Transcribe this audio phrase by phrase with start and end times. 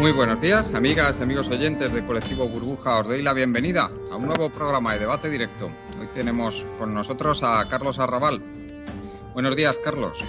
[0.00, 3.00] Muy buenos días, amigas y amigos oyentes de Colectivo Burbuja.
[3.00, 5.70] Os doy la bienvenida a un nuevo programa de debate directo.
[6.00, 8.42] Hoy tenemos con nosotros a Carlos Arrabal.
[9.34, 10.24] Buenos días, Carlos.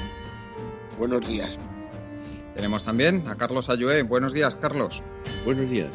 [1.00, 1.58] Buenos días.
[2.54, 4.04] Tenemos también a Carlos Ayué.
[4.04, 5.02] Buenos días, Carlos.
[5.46, 5.90] Buenos días.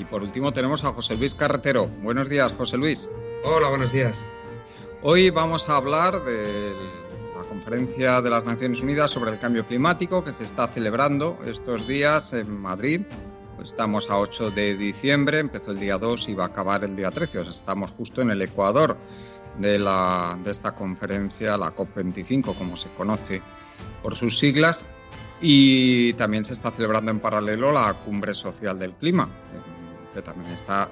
[0.00, 1.86] Y por último tenemos a José Luis Carretero.
[2.02, 3.06] Buenos días, José Luis.
[3.44, 4.24] Hola, buenos días.
[5.02, 6.72] Hoy vamos a hablar de
[7.36, 11.86] la conferencia de las Naciones Unidas sobre el cambio climático que se está celebrando estos
[11.86, 13.02] días en Madrid.
[13.62, 17.10] Estamos a 8 de diciembre, empezó el día 2 y va a acabar el día
[17.10, 17.42] 13.
[17.42, 18.96] estamos justo en el ecuador
[19.58, 23.42] de, la, de esta conferencia, la COP25, como se conoce
[24.02, 24.82] por sus siglas,
[25.42, 29.28] y también se está celebrando en paralelo la Cumbre Social del Clima,
[30.12, 30.90] que también está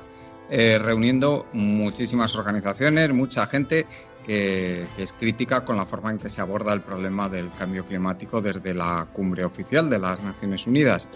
[0.50, 3.86] eh, reuniendo muchísimas organizaciones, mucha gente
[4.24, 8.40] que, es crítica con la forma en que se aborda el problema del cambio climático
[8.40, 11.08] desde la cumbre oficial de las Naciones Unidas.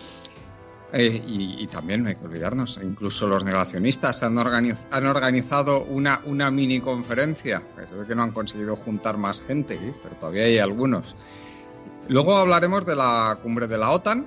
[0.94, 6.80] Eh, y, también no hay que olvidarnos, incluso los negacionistas han, organizado una, una mini
[6.80, 9.94] conferencia, se ve que no han conseguido juntar más gente, ¿eh?
[10.02, 11.16] pero todavía hay algunos.
[12.08, 14.26] Luego hablaremos de la cumbre de la OTAN,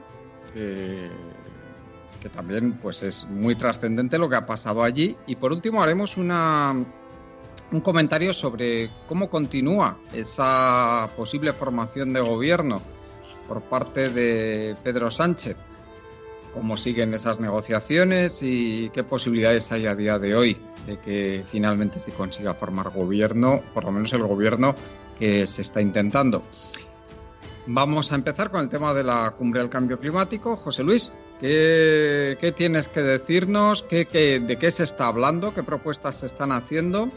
[2.30, 5.16] también pues, es muy trascendente lo que ha pasado allí.
[5.28, 6.73] Y por último haremos una,
[7.72, 12.81] un comentario sobre cómo continúa esa posible formación de gobierno
[13.47, 15.56] por parte de Pedro Sánchez,
[16.53, 20.57] cómo siguen esas negociaciones y qué posibilidades hay a día de hoy
[20.88, 24.75] de que finalmente se consiga formar gobierno, por lo menos el gobierno
[25.19, 26.44] que se está intentando.
[27.68, 30.56] Vamos a empezar con el tema de la cumbre del cambio climático.
[30.56, 33.81] José Luis, ¿qué, tienes que decirnos?
[33.84, 35.53] ¿Qué, de qué se está hablando?
[35.53, 37.09] ¿Qué propuestas se están haciendo?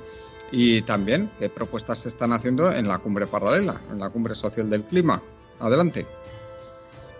[0.51, 4.71] Y también, ¿qué propuestas se están haciendo en la cumbre paralela, en la cumbre social
[4.71, 5.21] del clima?
[5.61, 6.07] Adelante.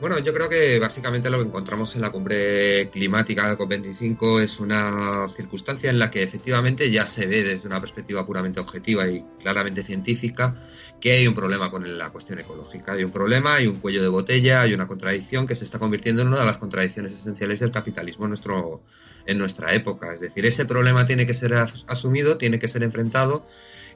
[0.01, 4.61] Bueno, yo creo que básicamente lo que encontramos en la cumbre climática de COP25 es
[4.61, 9.25] una circunstancia en la que efectivamente ya se ve desde una perspectiva puramente objetiva y
[9.41, 10.55] claramente científica
[11.01, 12.93] que hay un problema con la cuestión ecológica.
[12.93, 16.23] Hay un problema, hay un cuello de botella, hay una contradicción que se está convirtiendo
[16.23, 18.83] en una de las contradicciones esenciales del capitalismo en, nuestro,
[19.27, 20.15] en nuestra época.
[20.15, 23.45] Es decir, ese problema tiene que ser asumido, tiene que ser enfrentado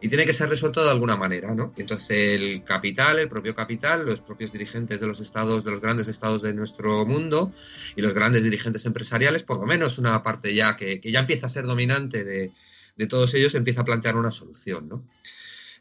[0.02, 1.72] y tiene que ser resuelto de alguna manera, ¿no?
[1.76, 6.08] Entonces el capital, el propio capital, los propios dirigentes de los estados, de los grandes
[6.08, 7.52] estados de nuestro mundo
[7.94, 11.50] y los grandes dirigentes empresariales, por lo menos una parte ya que, ya empieza a
[11.50, 12.50] ser dominante de,
[12.96, 15.06] de todos ellos, empieza a plantear una solución, ¿no?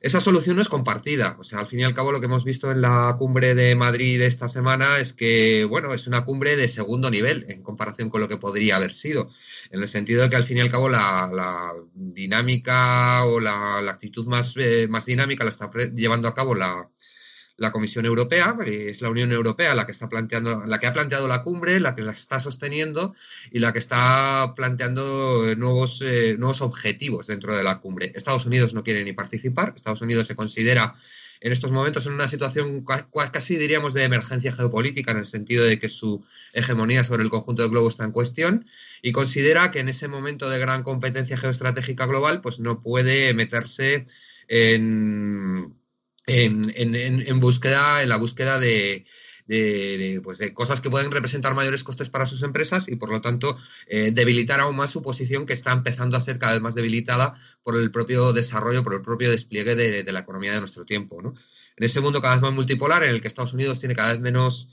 [0.01, 1.35] Esa solución no es compartida.
[1.39, 3.75] O sea, al fin y al cabo lo que hemos visto en la cumbre de
[3.75, 8.19] Madrid esta semana es que, bueno, es una cumbre de segundo nivel en comparación con
[8.19, 9.29] lo que podría haber sido.
[9.69, 14.25] En el sentido de que al fin y al cabo la, dinámica o la, actitud
[14.25, 16.89] más, eh, más dinámica la está llevando a cabo la,
[17.61, 21.27] la Comisión Europea, es la Unión Europea la que está planteando, la que ha planteado
[21.27, 23.13] la cumbre, la que la está sosteniendo
[23.51, 28.13] y la que está planteando eh, nuevos, eh, nuevos objetivos dentro de la cumbre.
[28.15, 30.95] Estados Unidos no quiere ni participar, Estados Unidos se considera
[31.39, 32.83] en estos momentos en una situación
[33.31, 37.61] casi diríamos de emergencia geopolítica en el sentido de que su hegemonía sobre el conjunto
[37.61, 38.65] del globo está en cuestión
[39.03, 44.07] y considera que en ese momento de gran competencia geoestratégica global pues no puede meterse
[44.47, 45.79] en
[46.31, 49.05] en, búsqueda, en la búsqueda de,
[50.23, 53.57] pues de, cosas que pueden representar mayores costes para sus empresas y por lo tanto
[53.87, 57.33] eh, debilitar aún más su posición que está empezando a ser cada vez más debilitada
[57.63, 61.19] por el propio desarrollo, por el propio despliegue de, la economía de nuestro tiempo.
[61.21, 64.21] En ese mundo cada vez más multipolar, en el que Estados Unidos tiene cada vez
[64.21, 64.69] menos,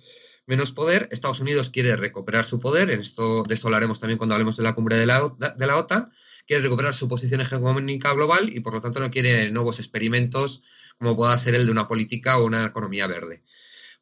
[0.46, 4.34] menos poder, Estados Unidos quiere recuperar su poder, en esto, de esto hablaremos también cuando
[4.34, 6.10] hablemos de la cumbre de la, de la OTAN,
[6.48, 10.62] quiere recuperar su posición hegemónica global y por lo tanto no quiere nuevos experimentos
[10.98, 13.42] como pueda ser el de una política o una economía verde.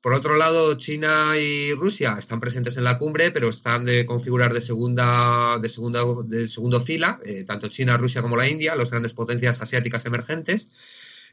[0.01, 4.55] Por otro lado, China y Rusia están presentes en la cumbre, pero están de configurar
[4.55, 6.05] de segunda, de segunda,
[6.47, 10.71] segundo fila, eh, tanto China, Rusia como la India, las grandes potencias asiáticas emergentes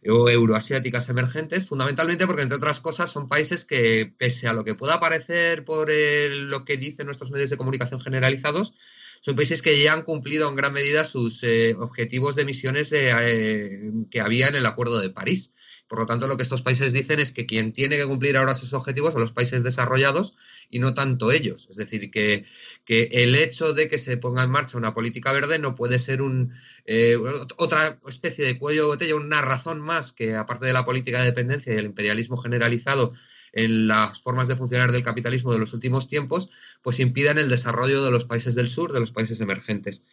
[0.09, 4.73] o euroasiáticas emergentes, fundamentalmente porque, entre otras cosas, son países que, pese a lo que
[4.73, 8.73] pueda parecer por lo que dicen nuestros medios de comunicación generalizados,
[9.23, 13.89] son países que ya han cumplido en gran medida sus eh, objetivos de emisiones eh,
[14.11, 15.53] que había en el Acuerdo de París.
[15.87, 18.53] Por lo tanto, lo que estos países dicen es que quien tiene que cumplir ahora
[18.53, 20.35] sus objetivos son los países desarrollados
[20.69, 21.67] y no tanto ellos.
[21.69, 22.43] Es decir, que,
[22.83, 26.21] que el hecho de que se ponga en marcha una política verde no puede ser
[26.21, 26.51] un,
[26.85, 27.15] eh,
[27.55, 31.27] otra especie de cuello de botella, una razón más que, aparte de la política de
[31.27, 33.13] dependencia y el imperialismo generalizado,
[33.53, 36.49] en las formas de funcionar del capitalismo de los últimos tiempos,
[36.81, 40.03] pues impidan el desarrollo de los países del sur, de los países emergentes.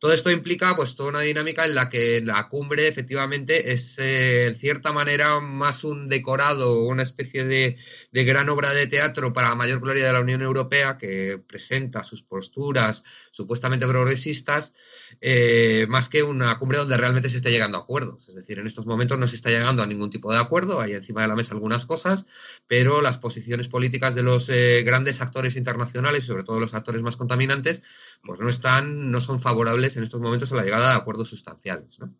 [0.00, 4.46] Todo esto implica pues toda una dinámica en la que la cumbre efectivamente es eh,
[4.46, 7.76] en cierta manera más un decorado, una especie de,
[8.12, 12.04] de, gran obra de teatro para la mayor gloria de la Unión Europea que presenta
[12.04, 13.02] sus posturas
[13.32, 14.72] supuestamente progresistas,
[15.20, 18.28] eh, más que una cumbre donde realmente se está llegando a acuerdos.
[18.28, 20.92] Es decir, en estos momentos no se está llegando a ningún tipo de acuerdo, hay
[20.92, 22.26] encima de la mesa algunas cosas,
[22.68, 27.16] pero las posiciones políticas de los eh, grandes actores internacionales, sobre todo los actores más
[27.16, 27.82] contaminantes,
[28.22, 31.98] pues no están, no son favorables en estos momentos a la llegada de acuerdos sustanciales.
[31.98, 32.14] ¿no?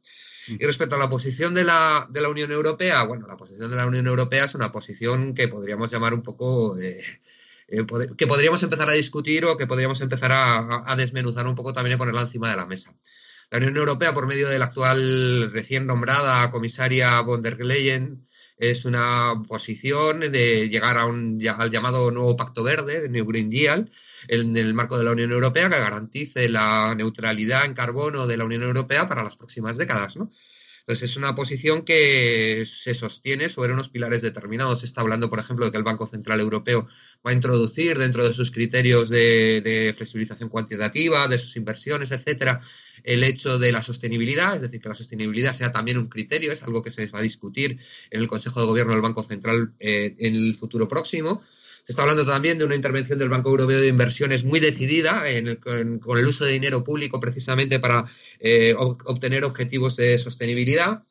[0.49, 3.77] Y respecto a la posición de la, de la, Unión Europea, bueno, la posición de
[3.77, 7.05] la Unión Europea es una posición que podríamos llamar un poco, eh,
[7.69, 7.85] eh,
[8.17, 11.97] que podríamos empezar a discutir o que podríamos empezar a, a, desmenuzar un poco también
[11.97, 12.95] y ponerla encima de la mesa.
[13.51, 18.27] La Unión Europea, por medio de la actual recién nombrada comisaria von der Leyen,
[18.59, 23.91] es una posición de llegar a un, al llamado nuevo Pacto Verde, New Green Deal,
[24.27, 28.45] en el marco de la Unión Europea que garantice la neutralidad en carbono de la
[28.45, 30.33] Unión Europea para las próximas décadas, ¿no?
[30.81, 34.81] Entonces es una posición que se sostiene sobre unos pilares determinados.
[34.81, 36.89] Se está hablando, por ejemplo, de que el Banco Central Europeo
[37.27, 42.63] va a introducir dentro de sus criterios de, de flexibilización cuantitativa, de sus inversiones, etcétera,
[43.05, 46.63] el hecho de la sostenibilidad, es decir, que la sostenibilidad sea también un criterio, es
[46.63, 47.79] algo que se va a discutir
[48.11, 51.43] en el Consejo de Gobierno del Banco Central eh, en el futuro próximo.
[51.85, 55.57] Se está hablando también de una intervención del Banco Europeo de Inversiones muy decidida en
[55.57, 58.05] con, el uso de dinero público precisamente para
[58.41, 61.03] eh, obtener objetivos de sostenibilidad.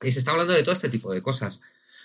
[0.00, 1.60] Y se está hablando de todo este tipo de cosas.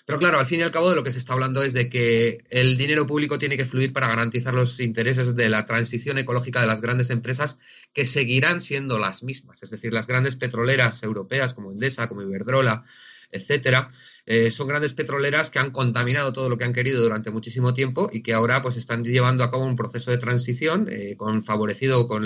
[0.06, 1.90] Pero claro, al fin y al cabo de lo que se está hablando es de
[1.90, 6.60] que el dinero público tiene que fluir para garantizar los intereses de la transición ecológica
[6.60, 7.58] de las grandes empresas
[7.94, 9.64] que seguirán siendo las mismas.
[9.64, 12.84] Es decir, las grandes petroleras europeas como Endesa, como Iberdrola,
[13.32, 13.88] etcétera,
[14.26, 18.10] eh, son grandes petroleras que han contaminado todo lo que han querido durante muchísimo tiempo
[18.12, 22.08] y que ahora pues están llevando a cabo un proceso de transición eh, con, favorecido
[22.08, 22.24] con,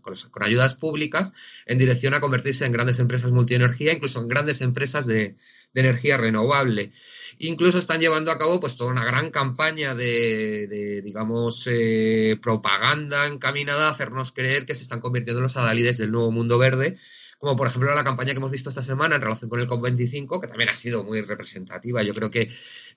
[0.00, 1.32] con, ayudas públicas
[1.66, 5.36] en dirección a convertirse en grandes empresas multienergía, incluso en grandes empresas de,
[5.76, 6.90] de energía renovable.
[7.38, 13.26] Incluso están llevando a cabo pues toda una gran campaña de, de digamos, eh, propaganda
[13.26, 16.96] encaminada a hacernos creer que se están convirtiendo en los adalides del nuevo mundo verde,
[17.38, 20.40] como por ejemplo la campaña que hemos visto esta semana en relación con el COP25,
[20.40, 22.02] que también ha sido muy representativa.
[22.02, 22.50] Yo creo que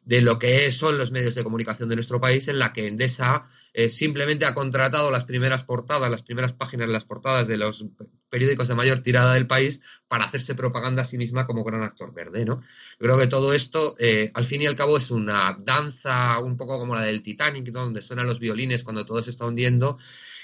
[0.05, 3.43] de lo que son los medios de comunicación de nuestro país, en la que Endesa
[3.73, 7.85] eh, simplemente ha contratado las primeras portadas, las primeras páginas las portadas de los
[8.29, 12.13] periódicos de mayor tirada del país para hacerse propaganda a sí misma como gran actor
[12.13, 12.57] verde, ¿no?
[12.57, 16.57] Yo creo que todo esto, eh, al fin y al cabo, es una danza un
[16.57, 19.97] poco como la del Titanic, donde suenan los violines cuando todo se está hundiendo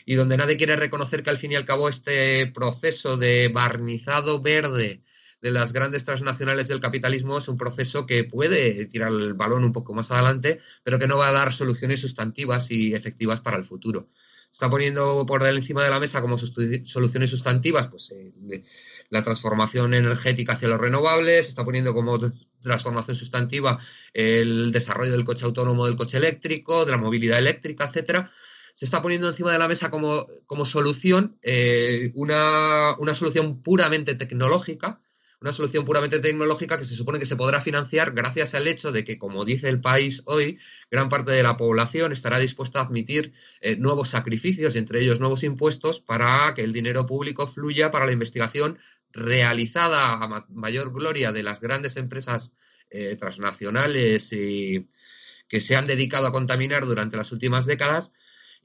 [0.06, 4.42] y donde nadie quiere reconocer que al fin y al cabo este proceso de barnizado
[4.42, 5.02] verde
[5.42, 9.74] de las grandes transnacionales del capitalismo es un proceso que puede tirar el balón un
[9.74, 13.64] poco más adelante, pero que no va a dar soluciones sustantivas y efectivas para el
[13.64, 14.10] futuro.
[14.52, 18.64] Está poniendo por encima de la mesa como soluciones sustantivas, pues eh,
[19.10, 22.20] la transformación energética hacia los renovables, está poniendo como
[22.62, 23.80] transformación sustantiva
[24.14, 28.32] el desarrollo del coche autónomo, del coche eléctrico, de la movilidad eléctrica, etcétera.
[28.74, 34.16] Se está poniendo encima de la mesa como, como solución eh, una, una, solución puramente
[34.16, 35.00] tecnológica,
[35.42, 39.04] una solución puramente tecnológica que se supone que se podrá financiar gracias al hecho de
[39.04, 43.34] que, como dice el país hoy, gran parte de la población estará dispuesta a admitir
[43.62, 48.12] eh, nuevos sacrificios, entre ellos nuevos impuestos, para que el dinero público fluya para la
[48.12, 48.80] investigación
[49.12, 52.58] realizada a ma mayor gloria de las grandes empresas
[52.90, 58.12] eh, transnacionales que se han dedicado a contaminar durante las últimas décadas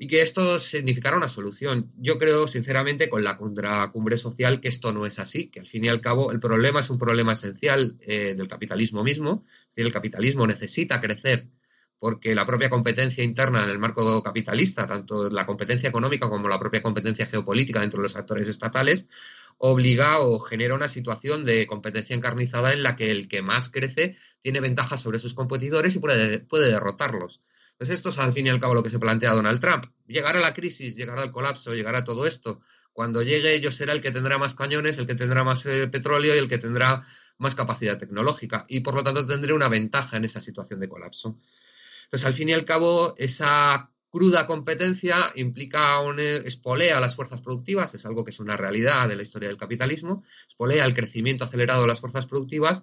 [0.03, 1.93] y que esto significara una solución.
[1.99, 5.85] Yo creo, sinceramente, con la contracumbre social, que esto no es así, que al fin
[5.85, 9.45] y al cabo el problema es un problema esencial eh, del capitalismo mismo.
[9.51, 11.49] Es decir, el capitalismo necesita crecer
[11.99, 16.59] porque la propia competencia interna en el marco capitalista, tanto la competencia económica como la
[16.59, 19.07] propia competencia geopolítica dentro de los actores estatales,
[19.59, 24.17] obliga o genera una situación de competencia encarnizada en la que el que más crece
[24.41, 27.43] tiene ventajas sobre sus competidores y puede, puede derrotarlos.
[27.81, 29.87] Pues esto es al fin y al cabo lo que se plantea Donald Trump.
[30.07, 32.61] Llegará la crisis, llegará el colapso, llegará todo esto.
[32.93, 36.35] Cuando llegue yo será el que tendrá más cañones, el que tendrá más eh, petróleo
[36.35, 37.03] y el que tendrá
[37.39, 38.67] más capacidad tecnológica.
[38.69, 41.39] Y por lo tanto tendré una ventaja en esa situación de colapso.
[42.05, 47.95] Entonces, al fin y al cabo, esa cruda competencia implica un, espolea las fuerzas productivas,
[47.95, 51.81] es algo que es una realidad de la historia del capitalismo, espolea el crecimiento acelerado
[51.81, 52.83] de las fuerzas productivas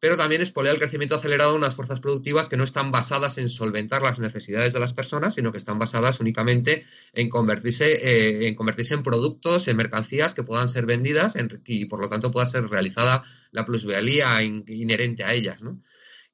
[0.00, 3.48] pero también espolea el crecimiento acelerado de unas fuerzas productivas que no están basadas en
[3.48, 8.54] solventar las necesidades de las personas, sino que están basadas únicamente en convertirse, eh, en,
[8.54, 12.68] convertirse en productos, en mercancías que puedan ser vendidas y por lo tanto pueda ser
[12.68, 15.62] realizada la plusvalía inherente a ellas.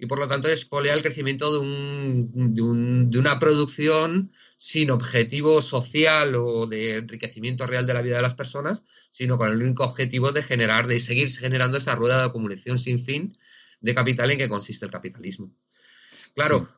[0.00, 6.66] Y por lo tanto espolea el crecimiento de, de una producción sin objetivo social o
[6.66, 10.42] de enriquecimiento real de la vida de las personas, sino con el único objetivo de
[10.42, 13.36] generar, de seguir generando esa rueda de acumulación sin fin
[13.80, 15.54] de capital en que consiste el capitalismo.
[16.34, 16.68] Claro.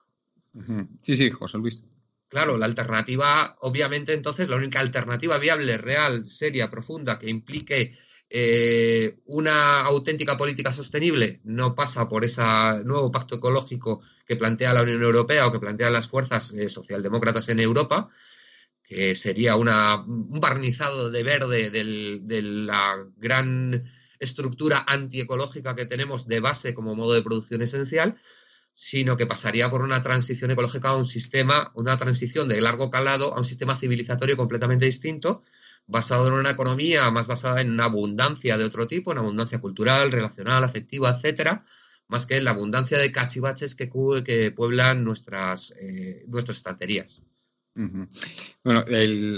[1.02, 1.82] Sí, sí, José Luis.
[2.28, 7.96] Claro, la alternativa, obviamente, entonces, la única alternativa viable, real, seria, profunda, que implique
[8.34, 12.42] eh, una auténtica política sostenible, no pasa por ese
[12.82, 17.50] nuevo pacto ecológico que plantea la Unión Europea o que plantean las fuerzas eh, socialdemócratas
[17.50, 18.08] en Europa,
[18.82, 23.84] que sería una, un barnizado de verde de la gran
[24.18, 28.16] estructura antiecológica que tenemos de base como modo de producción esencial,
[28.72, 33.34] sino que pasaría por una transición ecológica a un sistema, una transición de largo calado
[33.34, 35.42] a un sistema civilizatorio completamente distinto,
[35.86, 40.12] basado en una economía más basada en una abundancia de otro tipo, en abundancia cultural,
[40.12, 41.64] relacional, afectiva, etcétera,
[42.08, 43.90] más que en la abundancia de cachivaches que,
[44.24, 47.24] que pueblan nuestras, eh, nuestras estanterías.
[47.74, 48.84] Bueno,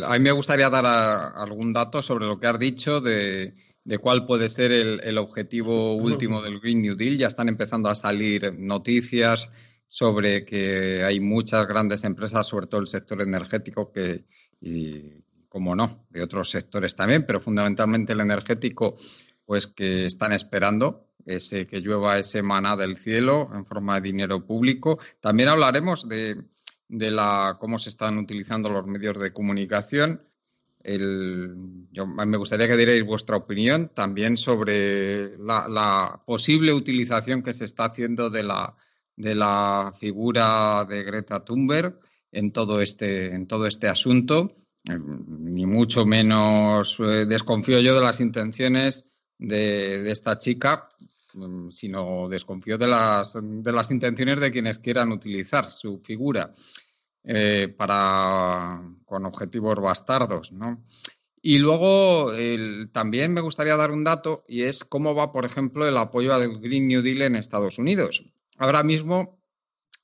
[0.07, 4.27] a mí me gustaría dar algún dato sobre lo que has dicho de, de cuál
[4.27, 7.19] puede ser el, objetivo último del Green New Deal.
[7.19, 9.49] Ya están empezando a salir noticias
[9.87, 14.25] sobre que hay muchas grandes empresas, sobre todo el sector energético, que,
[14.61, 15.24] y
[15.55, 18.97] como no, de otros sectores también, pero fundamentalmente el energético,
[19.47, 24.45] pues que están esperando ese que llueva ese maná del cielo en forma de dinero
[24.45, 24.99] público.
[25.21, 26.43] También hablaremos de,
[26.89, 30.23] de la cómo se están utilizando los medios de comunicación
[30.83, 31.55] el,
[31.93, 37.85] yo, me gustaría que dierais vuestra opinión también sobre la, posible utilización que se está
[37.85, 38.75] haciendo de la,
[39.15, 42.01] de la figura de Greta Thunberg
[42.33, 44.53] en todo este, en todo este asunto.
[44.85, 49.07] Ni mucho menos eh, desconfío yo de las intenciones
[49.39, 50.89] de, esta chica,
[51.35, 56.53] mm, sino desconfío de las, de las intenciones de quienes quieran utilizar su figura.
[57.27, 60.85] Eh, para, con objetivos bastardos, ¿no?
[61.41, 62.31] Y luego
[62.93, 66.61] también me gustaría dar un dato y es cómo va, por ejemplo, el apoyo al
[66.61, 68.25] Green New Deal en Estados Unidos.
[68.59, 69.41] Ahora mismo,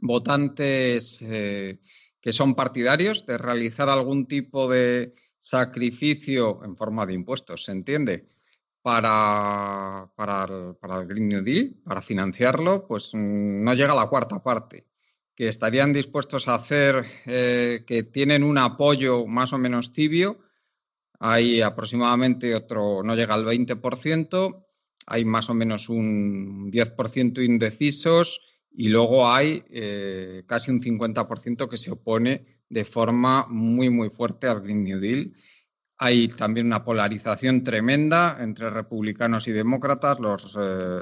[0.00, 1.78] votantes eh,
[2.21, 8.29] que son partidarios de realizar algún tipo de sacrificio en forma de impuestos, ¿se entiende?
[8.83, 10.45] Para, para,
[11.00, 14.87] el Green New Deal, para financiarlo, pues mm, no llega a la cuarta parte
[15.35, 20.41] que estarían dispuestos a hacer, eh, que tienen un apoyo más o menos tibio.
[21.19, 24.67] Hay aproximadamente otro, no llega al 20%,
[25.07, 31.77] hay más o menos un 10% indecisos y luego hay eh, casi un 50% que
[31.77, 35.33] se opone de forma muy, muy fuerte al Green New Deal.
[35.99, 40.19] Hay también una polarización tremenda entre republicanos y demócratas.
[40.21, 41.00] Los, eh,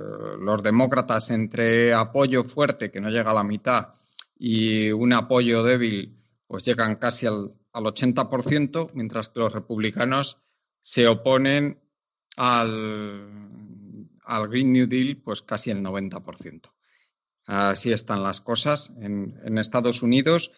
[0.63, 3.89] demócratas entre apoyo fuerte, que no llega a la mitad,
[4.37, 10.39] y un apoyo débil, pues llegan casi al, al 80%, mientras que los republicanos
[10.83, 11.79] se oponen
[12.37, 13.29] al
[14.49, 16.71] Green New Deal, pues casi el 90%.
[17.49, 18.93] Así están las cosas.
[19.01, 20.53] En, en Estados Unidos,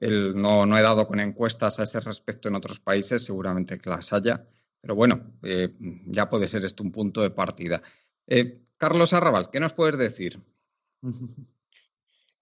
[0.00, 4.46] no, he dado con encuestas a ese respecto en otros países, seguramente que las haya,
[4.80, 5.74] pero bueno, eh,
[6.06, 7.82] ya puede ser esto un punto de partida.
[8.28, 10.40] Eh, Carlos Arrabal, ¿qué nos puedes decir?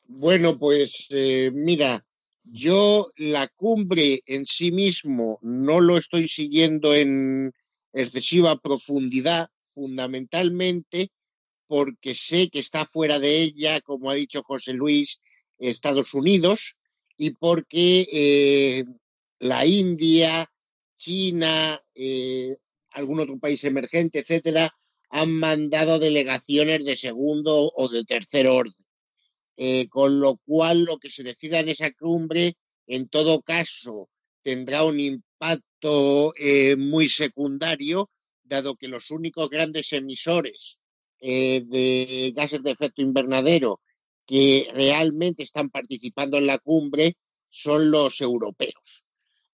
[0.07, 2.05] Bueno, pues eh, mira,
[2.45, 7.55] yo la cumbre en sí mismo no lo estoy siguiendo en
[7.95, 11.11] excesiva profundidad, fundamentalmente
[11.67, 15.21] porque sé que está fuera de ella, como ha dicho José Luis,
[15.59, 16.77] Estados Unidos,
[17.17, 18.85] y porque eh,
[19.39, 20.51] la India,
[20.97, 22.57] China, eh,
[22.91, 24.75] algún otro país emergente, etcétera,
[25.11, 28.75] han mandado delegaciones de segundo o de tercer orden.
[29.57, 32.57] Eh, con lo cual lo que se decida en esa cumbre,
[32.89, 34.09] en todo caso,
[34.43, 36.35] tendrá un impacto
[36.77, 38.11] muy secundario,
[38.43, 40.81] dado que los únicos grandes emisores
[41.27, 43.81] eh, de gases de efecto invernadero
[44.27, 47.17] que realmente están participando en la cumbre
[47.49, 49.05] son los europeos.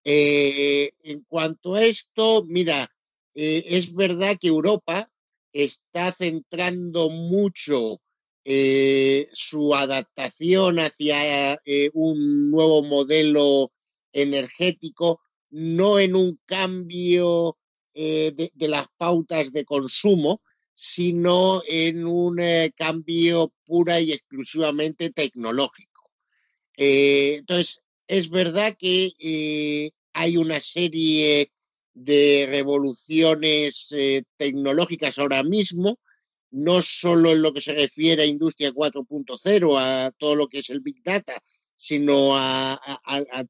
[0.05, 2.91] en cuanto a esto, mira,
[3.35, 5.11] es verdad que Europa
[5.53, 8.01] está centrando mucho
[8.45, 13.71] eh, su adaptación hacia eh, un nuevo modelo
[14.13, 17.59] energético, no en un cambio
[17.93, 20.41] eh, de, las pautas de consumo,
[20.83, 26.11] sino en un eh, cambio pura y exclusivamente tecnológico.
[26.75, 31.53] Eh, entonces, es verdad que hay una serie
[31.93, 33.95] de revoluciones
[34.39, 35.99] tecnológicas ahora mismo,
[36.51, 40.71] no solo en lo que se refiere a Industria 4.0, a todo lo que es
[40.71, 41.41] el Big Data,
[41.77, 42.81] sino a,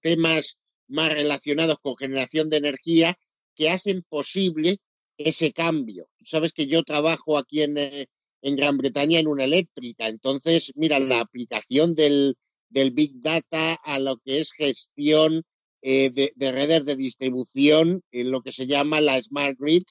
[0.01, 0.59] temas
[0.89, 3.17] más relacionados con generación de energía
[3.55, 4.81] que hacen posible
[5.25, 6.09] ese cambio.
[6.25, 8.07] Sabes que yo trabajo aquí en, eh,
[8.43, 12.37] en Gran Bretaña en una eléctrica, entonces, mira, la aplicación del,
[12.69, 15.45] del Big Data a lo que es gestión
[15.83, 19.83] eh, de, redes de distribución, en lo que se llama la Smart Grid,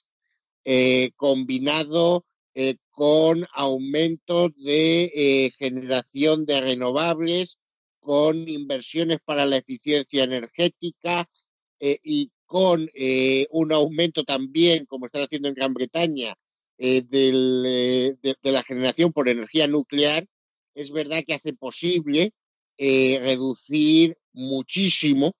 [0.65, 2.25] eh, combinado
[2.89, 7.57] con aumento de generación de renovables,
[8.01, 11.25] con inversiones para la eficiencia energética
[11.79, 16.35] y con eh, un aumento también, como están haciendo en Gran Bretaña,
[16.79, 20.25] eh, eh, de, la generación por energía nuclear,
[20.73, 22.31] es verdad que hace posible
[22.79, 25.33] reducir muchísimo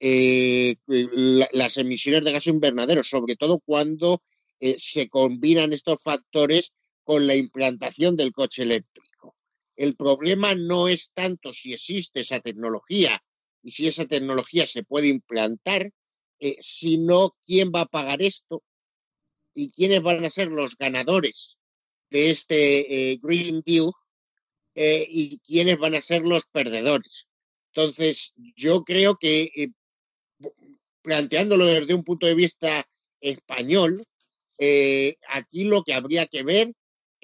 [0.00, 4.20] las emisiones de gas invernadero, sobre todo cuando
[4.58, 6.72] se combinan estos factores
[7.04, 9.36] con la implantación del coche eléctrico.
[9.76, 13.22] El problema no es tanto si existe esa tecnología
[13.62, 15.92] y si esa tecnología se puede implantar,
[16.42, 18.62] eh, sino quién va a pagar esto
[19.54, 21.58] y quiénes van a ser los ganadores
[22.08, 23.92] de este eh, Green Deal
[24.74, 27.28] eh, y quiénes van a ser los perdedores.
[27.74, 29.70] Entonces, yo creo que
[31.02, 32.88] planteándolo desde un punto de vista
[33.20, 34.06] español,
[35.28, 36.72] aquí lo que habría que ver,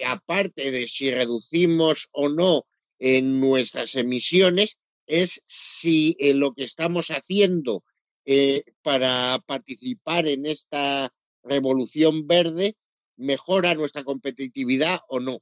[0.04, 2.66] aparte de si reducimos o no
[2.98, 7.82] en nuestras emisiones, es si lo que estamos haciendo
[8.26, 11.12] eh, para participar en esta
[11.44, 12.76] revolución verde
[13.16, 15.38] mejora nuestra competitividad o no.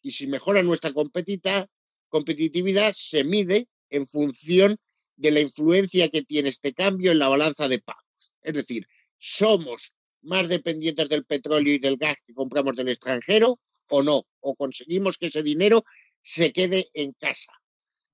[0.00, 4.78] Y si mejora nuestra competitividad, se mide en función
[5.16, 8.32] de la influencia que tiene este cambio en la balanza de pagos.
[8.42, 8.86] Es decir,
[9.18, 14.54] somos más dependientes del petróleo y del gas que compramos del extranjero o no, o
[14.54, 15.84] conseguimos que ese dinero
[16.22, 17.52] se quede en casa.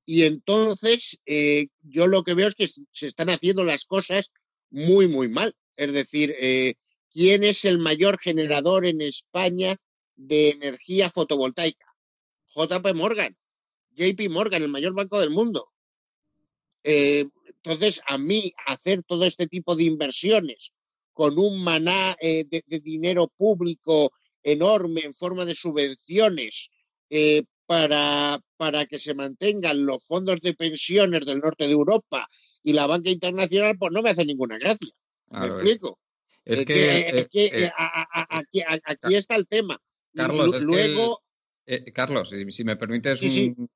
[0.07, 4.33] Y entonces eh, yo lo que veo es que se están haciendo las cosas
[4.71, 5.55] muy, muy mal.
[5.77, 6.75] Es decir, eh,
[7.13, 9.77] ¿quién es el mayor generador en España
[10.15, 11.87] de energía fotovoltaica?
[12.55, 13.37] JP Morgan,
[13.97, 15.73] JP Morgan, el mayor banco del mundo.
[16.85, 20.73] Eh, entonces, a mí hacer todo este tipo de inversiones
[21.13, 24.13] con un maná de, dinero público
[24.45, 26.71] enorme en forma de subvenciones
[27.67, 32.29] para, para que se mantengan los fondos de pensiones del norte de Europa
[32.63, 34.93] y la banca internacional, pues no me hace ninguna gracia.
[35.31, 35.99] ¿Me explico?
[36.45, 37.11] Es, que,
[38.31, 39.81] aquí, está el tema.
[40.15, 41.23] Carlos, luego.
[41.67, 43.21] Eh, Carlos, si, me permites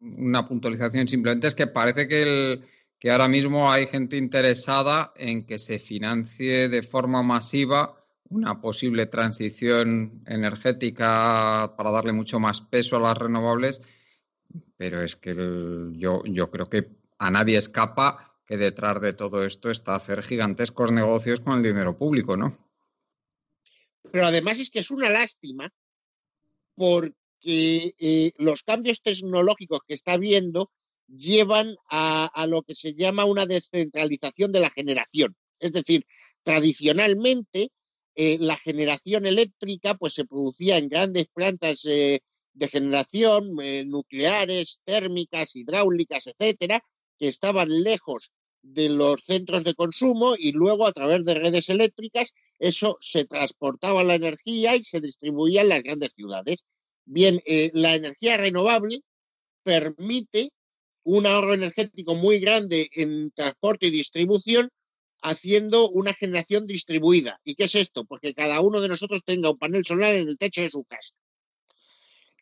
[0.00, 2.64] una puntualización, simplemente es que parece que, el,
[3.00, 7.99] que ahora mismo hay gente interesada en que se financie de forma masiva
[8.30, 13.82] una posible transición energética para darle mucho más peso a las renovables,
[14.76, 15.34] pero es que
[15.96, 16.88] yo, creo que
[17.18, 21.98] a nadie escapa que detrás de todo esto está hacer gigantescos negocios con el dinero
[21.98, 22.56] público, ¿no?
[24.10, 25.72] Pero además es que es una lástima
[26.74, 30.70] porque eh, los cambios tecnológicos que está habiendo
[31.08, 35.36] llevan a, lo que se llama una descentralización de la generación.
[35.58, 36.06] Es decir,
[36.42, 37.70] tradicionalmente
[38.14, 42.20] eh, la generación eléctrica pues se producía en grandes plantas eh,
[42.52, 46.84] de generación eh, nucleares, térmicas, hidráulicas, etcétera,
[47.18, 52.34] que estaban lejos de los centros de consumo y luego a través de redes eléctricas
[52.58, 56.64] eso se transportaba la energía y se distribuía en las grandes ciudades.
[57.06, 57.40] Bien,
[57.72, 59.00] la energía renovable
[59.62, 60.52] permite
[61.04, 64.70] un ahorro energético muy grande en transporte y distribución
[65.22, 67.40] haciendo una generación distribuida.
[67.44, 68.04] ¿Y qué es esto?
[68.04, 71.14] Porque cada uno de nosotros tenga un panel solar en el techo de su casa.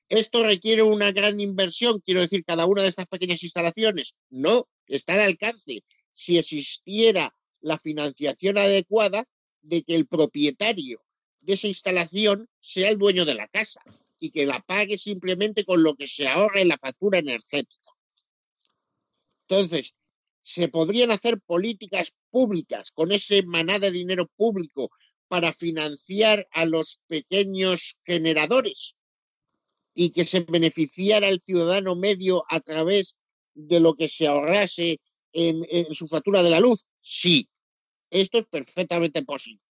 [0.08, 2.00] ¿Esto requiere una gran inversión?
[2.00, 4.14] Quiero decir, cada una de estas pequeñas instalaciones.
[4.30, 5.84] No, está al alcance.
[6.12, 9.24] Si existiera la financiación adecuada
[9.60, 11.02] de que el propietario
[11.40, 13.82] de esa instalación sea el dueño de la casa
[14.18, 17.90] y que la pague simplemente con lo que se ahorre en la factura energética.
[19.48, 19.94] Entonces,
[20.48, 24.90] se podrían hacer políticas públicas con ese maná de dinero público
[25.28, 28.96] para financiar a los pequeños generadores
[29.92, 33.18] y que se beneficiara el ciudadano medio a través
[33.52, 35.00] de lo que se ahorrase
[35.34, 36.86] en, su factura de la luz?
[37.02, 37.50] Sí,
[38.08, 39.62] esto es perfectamente posible.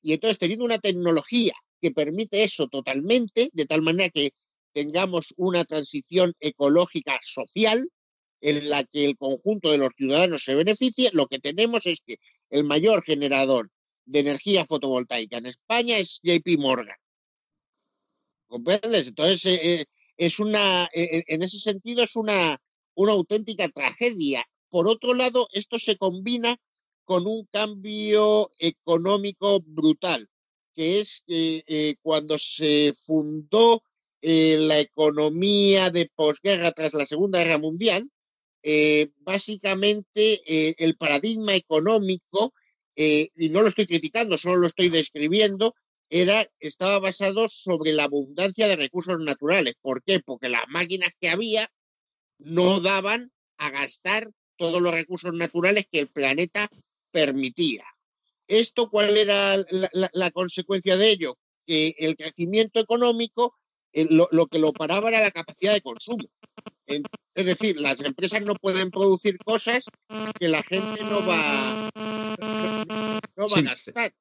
[0.00, 4.30] Y entonces, teniendo una tecnología que permite eso totalmente, de tal manera que
[4.72, 7.90] tengamos una transición ecológica social
[8.40, 12.18] en la que el conjunto de los ciudadanos se beneficie, lo que tenemos es que
[12.50, 13.70] el mayor generador
[14.04, 16.96] de energía fotovoltaica en España es JP Morgan.
[18.46, 19.08] ¿Comprendes?
[19.08, 19.84] Entonces, eh, eh,
[20.16, 22.60] es una, eh, en ese sentido, es una,
[22.94, 24.44] una auténtica tragedia.
[24.70, 26.56] Por otro lado, esto se combina
[27.04, 30.28] con un cambio económico brutal,
[30.74, 33.82] que es que cuando se fundó
[34.20, 38.10] la economía de posguerra tras la Segunda Guerra Mundial,
[39.20, 40.42] básicamente
[40.84, 42.52] el paradigma económico,
[42.94, 45.74] y no lo estoy criticando, solo lo estoy describiendo,
[46.10, 49.74] era, estaba basado sobre la abundancia de recursos naturales.
[49.80, 50.20] ¿Por qué?
[50.20, 51.70] Porque las máquinas que había
[52.38, 56.70] no daban a gastar todos los recursos naturales que el planeta
[57.10, 57.84] permitía.
[58.46, 59.56] ¿Esto cuál era
[59.92, 61.38] la, consecuencia de ello?
[61.66, 63.54] Que el crecimiento económico
[63.92, 66.28] eh, lo, que lo paraba era la capacidad de consumo.
[67.34, 69.84] Es decir, las empresas no pueden producir cosas
[70.38, 71.90] que la gente no va,
[73.36, 74.12] no va a gastar.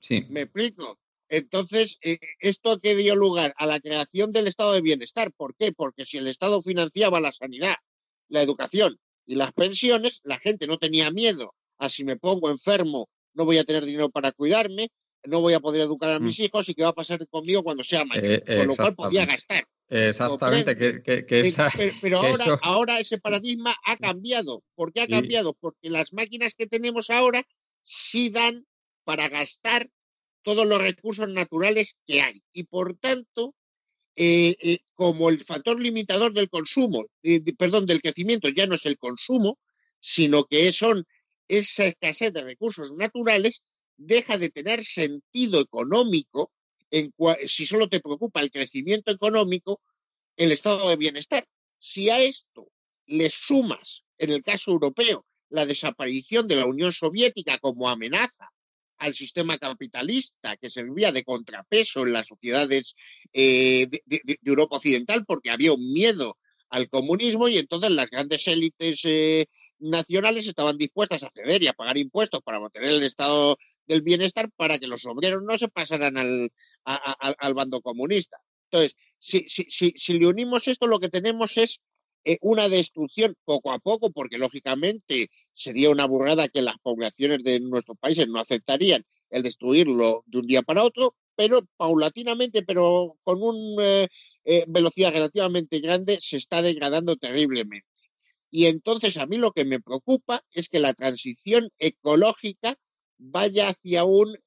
[0.00, 0.24] Sí.
[0.30, 0.98] ¿Me explico?
[1.28, 3.54] Entonces, eh, ¿esto que dio lugar?
[3.56, 5.32] A la creación del estado de bienestar.
[5.32, 5.72] ¿Por qué?
[5.72, 7.76] Porque si el Estado financiaba la sanidad,
[8.28, 13.08] la educación y las pensiones, la gente no tenía miedo a si me pongo enfermo,
[13.34, 14.88] no voy a tener dinero para cuidarme,
[15.24, 16.42] no voy a poder educar a mis mm.
[16.42, 18.24] hijos y qué va a pasar conmigo cuando sea mayor.
[18.24, 19.64] Eh, Con lo cual podía gastar.
[19.90, 20.76] Exactamente.
[20.76, 24.62] Que, pero, ahora, ahora ese paradigma ha cambiado.
[24.76, 25.54] ¿Por qué ha cambiado?
[25.54, 27.42] Porque las máquinas que tenemos ahora
[27.82, 28.66] sí dan
[29.04, 29.90] para gastar
[30.42, 32.40] todos los recursos naturales que hay.
[32.52, 33.54] Y por tanto,
[34.14, 38.86] eh, eh, como el factor limitador del consumo, eh, perdón, del crecimiento ya no es
[38.86, 39.58] el consumo,
[39.98, 41.04] sino que son
[41.48, 43.62] esa escasez de recursos naturales,
[43.96, 46.52] deja de tener sentido económico
[47.46, 49.80] si solo te preocupa el crecimiento económico,
[50.36, 51.44] el estado de bienestar.
[51.78, 52.70] Si a esto
[53.06, 58.50] le sumas, en el caso europeo, la desaparición de la Unión Soviética como amenaza
[58.98, 62.94] al sistema capitalista que servía de contrapeso en las sociedades
[63.32, 66.36] eh, de, Europa Occidental porque había un miedo
[66.68, 69.46] al comunismo y entonces las grandes élites eh,
[69.78, 73.56] nacionales estaban dispuestas a ceder y a pagar impuestos para mantener el estado
[73.90, 76.52] del bienestar para que los obreros no se pasaran al,
[76.84, 78.38] al bando comunista.
[78.70, 81.82] Entonces, si, si, si, si le unimos esto, lo que tenemos es
[82.24, 87.58] eh, una destrucción poco a poco, porque lógicamente sería una burrada que las poblaciones de
[87.58, 93.42] nuestros países no aceptarían el destruirlo de un día para otro, pero paulatinamente, pero con
[93.42, 94.08] una eh,
[94.44, 97.88] eh, velocidad relativamente grande, se está degradando terriblemente.
[98.50, 102.76] Y entonces a mí lo que me preocupa es que la transición ecológica
[103.22, 104.38] vaya hacia una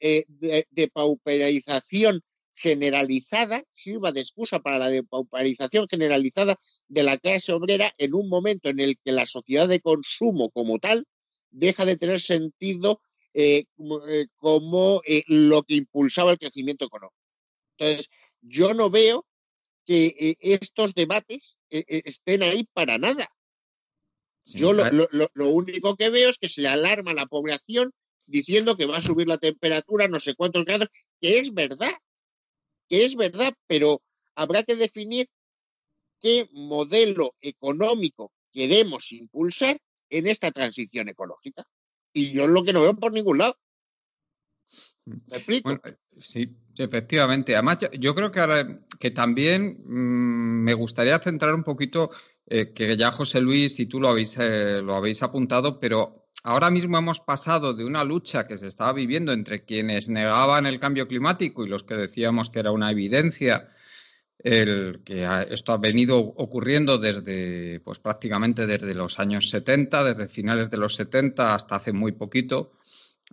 [0.72, 8.30] depauperización generalizada, sirva de excusa para la depauperización generalizada de la clase obrera en un
[8.30, 11.06] momento en el que la sociedad de consumo como tal
[11.50, 13.02] deja de tener sentido
[13.34, 13.66] eh,
[14.38, 17.18] como eh, eh, lo que impulsaba el crecimiento económico.
[17.78, 18.10] Entonces,
[18.42, 19.26] yo no veo
[19.86, 23.28] que estos debates estén ahí para nada.
[24.46, 24.86] yo lo,
[25.34, 27.92] lo, único que veo es que se le alarma a la población
[28.26, 31.92] diciendo que va a subir la temperatura no sé cuántos grados, que es verdad,
[32.90, 34.02] que es verdad, pero
[34.36, 35.28] habrá que definir
[36.22, 39.78] qué modelo económico queremos impulsar
[40.10, 41.66] en esta transición ecológica.
[42.14, 43.56] Y yo es lo que no veo por ningún lado.
[45.06, 45.80] ¿Me explico?
[46.20, 47.56] Sí, efectivamente.
[47.56, 52.12] Además, yo, creo que, ahora, que también mm, me gustaría centrar un poquito,
[52.46, 56.70] eh, que ya José Luis y tú lo habéis, eh, lo habéis apuntado, pero ahora
[56.70, 61.08] mismo hemos pasado de una lucha que se estaba viviendo entre quienes negaban el cambio
[61.08, 63.70] climático y los que decíamos que era una evidencia,
[64.40, 70.70] el que esto ha venido ocurriendo desde, pues prácticamente desde los años 70, desde finales
[70.70, 72.74] de los 70 hasta hace muy poquito.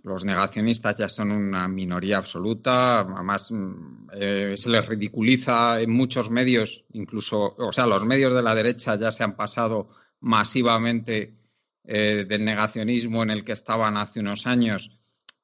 [0.03, 6.31] Los negacionistas ya son una minoría absoluta, además mm, eh, se les ridiculiza en muchos
[6.31, 9.89] medios, incluso, o sea, los medios de la derecha ya se han pasado
[10.21, 11.40] masivamente
[11.83, 14.91] eh, del negacionismo en el que estaban hace unos años,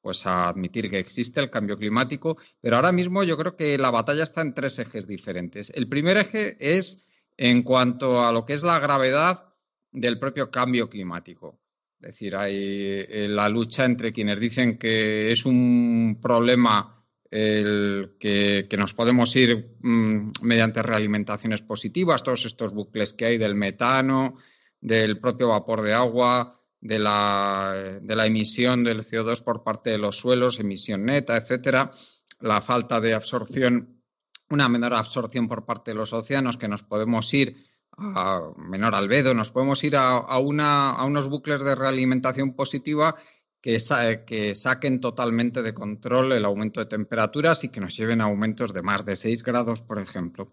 [0.00, 3.90] pues a admitir que existe el cambio climático, pero ahora mismo yo creo que la
[3.90, 5.70] batalla está en tres ejes diferentes.
[5.74, 7.04] El primer eje es
[7.36, 9.54] en cuanto a lo que es la gravedad
[9.92, 11.60] del propio cambio climático.
[12.00, 16.98] Es decir, hay eh, la lucha entre quienes dicen que es un problema
[17.30, 23.54] el que, nos podemos ir mm, mediante realimentaciones positivas, todos estos bucles que hay del
[23.54, 24.36] metano,
[24.80, 29.98] del propio vapor de agua, de la, de la emisión del CO2 por parte de
[29.98, 31.90] los suelos, emisión neta, etcétera,
[32.40, 34.02] la falta de absorción,
[34.50, 37.56] una menor absorción por parte de los océanos, que nos podemos ir
[37.96, 43.16] a menor albedo, nos podemos ir a, una, a unos bucles de realimentación positiva
[43.60, 43.78] que,
[44.24, 48.72] que, saquen totalmente de control el aumento de temperaturas y que nos lleven a aumentos
[48.72, 50.52] de más de 6 grados, por ejemplo.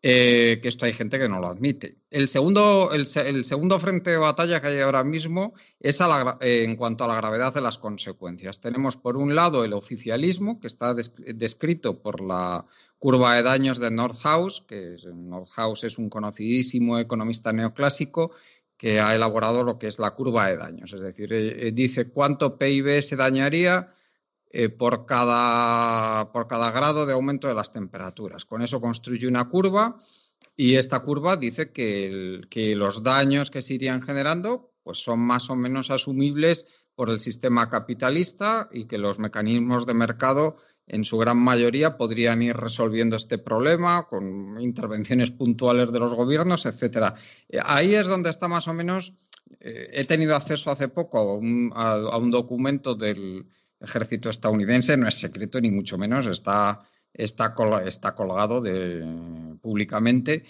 [0.00, 1.98] Eh, que esto hay gente que no lo admite.
[2.08, 7.02] El segundo, el, segundo frente de batalla que hay ahora mismo es eh, en cuanto
[7.02, 8.60] a la gravedad de las consecuencias.
[8.60, 12.64] Tenemos, por un lado, el oficialismo, que está descrito por la
[13.00, 18.30] curva de daños de Nordhaus, que Nordhaus es un conocidísimo economista neoclásico
[18.76, 20.92] que ha elaborado lo que es la curva de daños.
[20.92, 23.92] Es decir, eh, dice cuánto PIB se dañaría
[24.50, 28.44] eh, por, cada, por cada grado de aumento de las temperaturas.
[28.44, 29.98] Con eso construye una curva
[30.56, 35.50] y esta curva dice que, que los daños que se irían generando pues son más
[35.50, 40.56] o menos asumibles por el sistema capitalista y que los mecanismos de mercado
[40.86, 46.64] en su gran mayoría podrían ir resolviendo este problema con intervenciones puntuales de los gobiernos,
[46.64, 47.14] etcétera.
[47.50, 49.14] Eh, ahí es donde está más o menos.
[49.60, 53.46] Eh, he tenido acceso hace poco a un documento del,
[53.80, 56.80] ejército estadounidense, no es secreto ni mucho menos, está,
[57.12, 58.62] está, está colgado
[59.60, 60.44] públicamente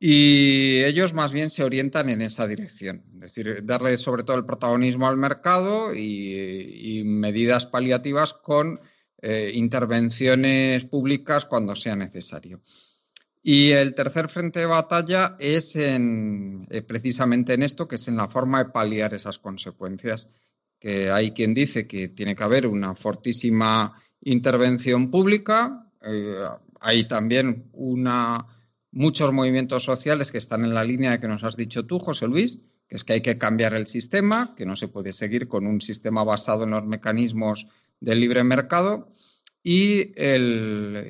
[0.00, 4.46] y ellos más bien se orientan en esa dirección, es decir, darle sobre todo el
[4.46, 8.80] protagonismo al mercado y, medidas paliativas con
[9.20, 12.60] eh, intervenciones públicas cuando sea necesario.
[13.42, 18.16] Y el tercer frente de batalla es en, eh, precisamente en esto, que es en
[18.16, 20.28] la forma de paliar esas consecuencias
[20.78, 25.86] que hay quien dice que tiene que haber una fortísima intervención pública.
[26.02, 26.44] Eh,
[26.80, 27.70] hay también
[28.92, 32.26] muchos movimientos sociales que están en la línea de que nos has dicho tú, José
[32.26, 35.66] Luis, que es que hay que cambiar el sistema, que no se puede seguir con
[35.66, 37.66] un sistema basado en los mecanismos
[38.00, 39.08] del libre mercado.
[39.62, 40.14] Y,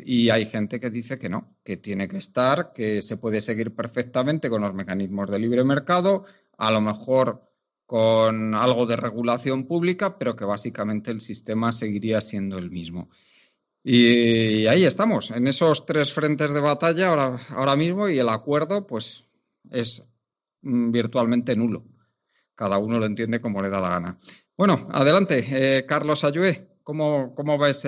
[0.05, 3.75] y hay gente que dice que no, que tiene que estar, que se puede seguir
[3.75, 6.25] perfectamente con los mecanismos del libre mercado,
[6.57, 7.48] a lo mejor
[7.89, 13.09] con algo de regulación pública, pero que básicamente el sistema seguiría siendo el mismo.
[13.83, 18.87] Y ahí estamos, en esos tres frentes de batalla ahora, ahora mismo y el acuerdo
[18.87, 19.25] pues
[19.71, 20.05] es
[20.61, 21.83] mm, virtualmente nulo.
[22.55, 24.19] Cada uno lo entiende como le da la gana.
[24.55, 27.87] Bueno, adelante, eh, Carlos Ayué, ¿cómo, cómo ves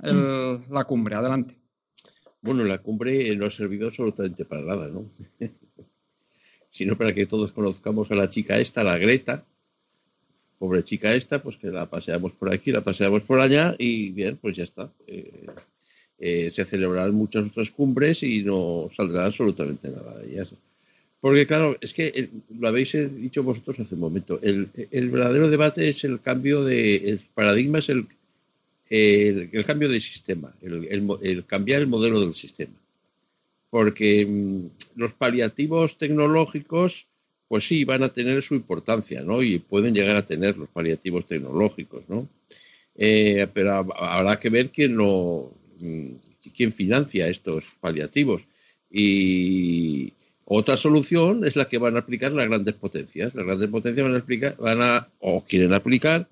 [0.00, 1.14] la cumbre?
[1.14, 1.56] Adelante.
[2.40, 5.08] Bueno, la cumbre no ha servido absolutamente para nada, ¿no?
[6.72, 9.44] sino para que todos conozcamos a la chica esta, la Greta,
[10.58, 14.38] pobre chica esta, pues que la paseamos por aquí, la paseamos por allá y bien,
[14.38, 14.90] pues ya está.
[15.06, 15.46] Eh,
[16.18, 20.54] eh, se celebrarán muchas otras cumbres y no saldrá absolutamente nada de ellas.
[21.20, 24.70] Porque claro, es que eh, lo habéis dicho vosotros hace un momento, el,
[25.10, 28.06] verdadero debate es el cambio de, el paradigma es el,
[28.88, 32.81] el, cambio de sistema, el cambiar el modelo del sistema
[33.72, 37.08] porque mm, los paliativos tecnológicos,
[37.48, 39.42] pues sí, van a tener su importancia, ¿no?
[39.42, 42.28] Y pueden llegar a tener los paliativos tecnológicos, ¿no?
[42.94, 46.06] Eh, pero habrá que ver quién lo, mm,
[46.54, 48.42] quién financia estos paliativos.
[48.90, 50.12] Y
[50.44, 53.34] otra solución es la que van a aplicar las grandes potencias.
[53.34, 56.28] Las grandes potencias van a aplicar, van a, o quieren aplicar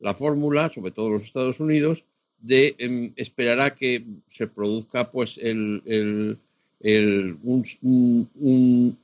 [0.00, 2.04] la fórmula, sobre todo los Estados Unidos,
[2.38, 6.38] de em, esperar a que se produzca pues el
[6.80, 8.96] un,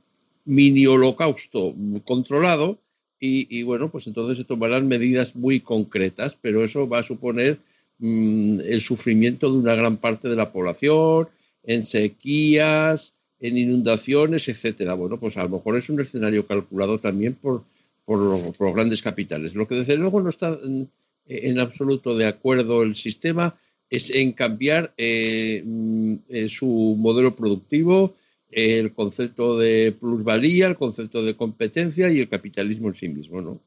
[0.46, 2.78] mini holocausto controlado
[3.18, 7.58] y, bueno, pues entonces se tomarán medidas muy concretas, pero eso va a suponer
[7.98, 11.28] mm, el sufrimiento de una gran parte de la población,
[11.62, 14.92] en sequías, en inundaciones, etcétera.
[14.92, 17.64] Bueno, pues a lo mejor es un escenario calculado también por,
[18.04, 19.54] por, los, grandes capitales.
[19.54, 20.90] Lo que desde luego no está en,
[21.26, 23.56] en absoluto de acuerdo el sistema
[23.94, 28.14] es en cambiar eh, mm, eh, su modelo productivo,
[28.50, 33.40] el concepto de plusvalía, el concepto de competencia y el capitalismo en sí mismo.
[33.40, 33.60] ¿no?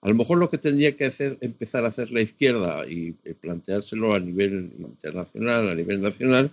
[0.00, 3.34] A lo mejor lo que tendría que hacer, empezar a hacer la izquierda y eh,
[3.34, 6.50] planteárselo a nivel internacional, a nivel nacional,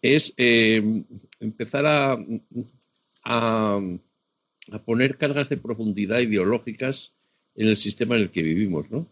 [0.00, 2.12] es empezar a,
[3.24, 3.80] a,
[4.70, 7.14] a, poner cargas de profundidad ideológicas
[7.56, 9.08] en el sistema en el que vivimos, ¿no?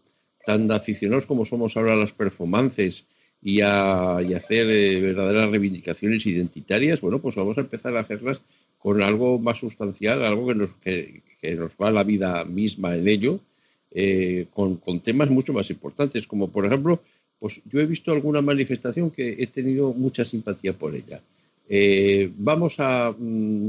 [0.47, 3.03] Tan aficionados como somos ahora a las performances
[3.43, 8.39] y a, hacer eh, verdaderas reivindicaciones identitarias, bueno, pues vamos a empezar a hacerlas
[8.77, 11.21] con algo más sustancial, algo que nos, que,
[11.57, 13.41] nos va la vida misma en ello,
[13.91, 17.01] eh, con, temas mucho más importantes, como por ejemplo,
[17.39, 21.21] pues yo he visto alguna manifestación que he tenido mucha simpatía por ella.
[21.67, 23.67] Eh, vamos mm,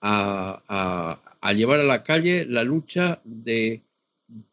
[0.00, 3.80] a, a llevar a la calle la lucha de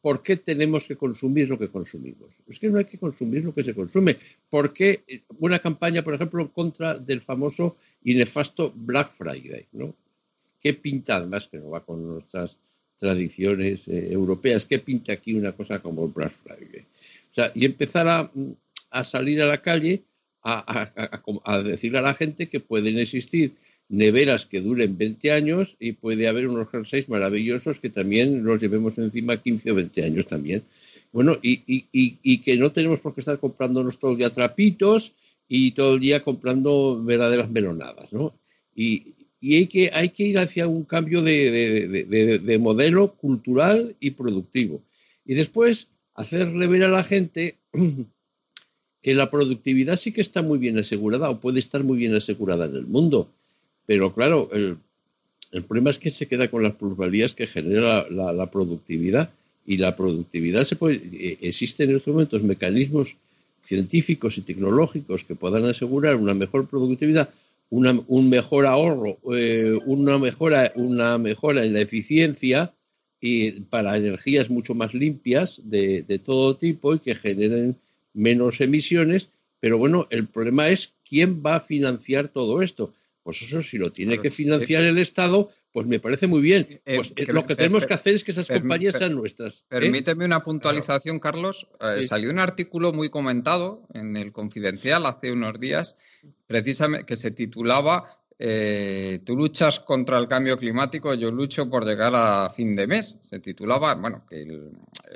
[0.01, 2.35] por qué tenemos que consumir lo que consumimos.
[2.47, 4.17] Es que no hay que consumir lo que se consume.
[4.49, 5.03] ¿Por qué
[5.39, 9.67] una campaña, por ejemplo, en contra del famoso y nefasto Black Friday?
[9.73, 9.95] ¿no?
[10.59, 12.59] ¿Qué pinta, además, que no va con nuestras
[12.97, 16.81] tradiciones eh, europeas, qué pinta aquí una cosa como el Black Friday?
[17.31, 20.03] O sea, y empezar a, salir a la calle
[20.41, 20.91] a,
[21.43, 23.53] a decirle a la gente que pueden existir
[23.89, 28.97] neveras que duren 20 años y puede haber unos jerseys maravillosos que también los llevemos
[28.97, 30.63] encima 15 o 20 años también.
[31.13, 35.13] Bueno, y, y, que no tenemos por qué estar comprándonos todo el día trapitos
[35.47, 38.37] y todo el día comprando verdaderas melonadas, ¿no?
[38.75, 44.83] Y, hay, que, hay que ir hacia un cambio de, de modelo cultural y productivo.
[45.25, 47.57] Y después hacerle ver a la gente
[49.01, 52.65] que la productividad sí que está muy bien asegurada o puede estar muy bien asegurada
[52.65, 53.31] en el mundo
[53.87, 54.77] pero claro, el,
[55.63, 59.31] problema es que se queda con las plusvalías que genera la, productividad
[59.65, 63.15] y la productividad se puede, eh, existen en estos momentos mecanismos
[63.63, 67.29] científicos y tecnológicos que puedan asegurar una mejor productividad,
[67.69, 72.73] un mejor ahorro, eh, una, mejora, una mejora en la eficiencia
[73.19, 77.75] y para energías mucho más limpias de, de todo tipo y que generen
[78.13, 79.29] menos emisiones.
[79.59, 82.93] Pero bueno, el problema es quién va a financiar todo esto.
[83.27, 86.79] Pues eso, si lo tiene que financiar el Estado, pues me parece muy bien.
[86.85, 89.63] Eh, pues eh, lo que tenemos que hacer es que esas compañías sean nuestras.
[89.63, 89.65] ¿eh?
[89.67, 91.67] Permíteme una puntualización, Carlos.
[92.03, 95.97] Salió un artículo muy comentado en el Confidencial hace unos días,
[96.45, 102.49] precisamente que se titulaba Tú luchas contra el cambio climático, yo lucho por llegar a
[102.55, 103.19] fin de mes.
[103.23, 104.47] Se titulaba, bueno, que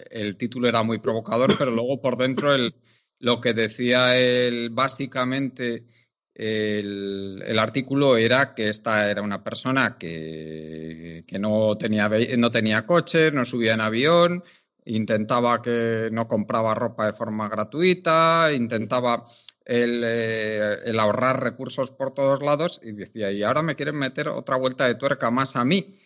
[0.09, 2.75] el, título era muy provocador, pero luego por dentro el,
[3.19, 5.85] lo que decía él básicamente
[6.33, 13.45] el, artículo era que esta era una persona que, no, tenía, no tenía coche, no
[13.45, 14.43] subía en avión,
[14.85, 19.25] intentaba que no compraba ropa de forma gratuita, intentaba
[19.65, 24.55] el, eh, ahorrar recursos por todos lados y decía, y ahora me quieren meter otra
[24.55, 25.99] vuelta de tuerca más a mí.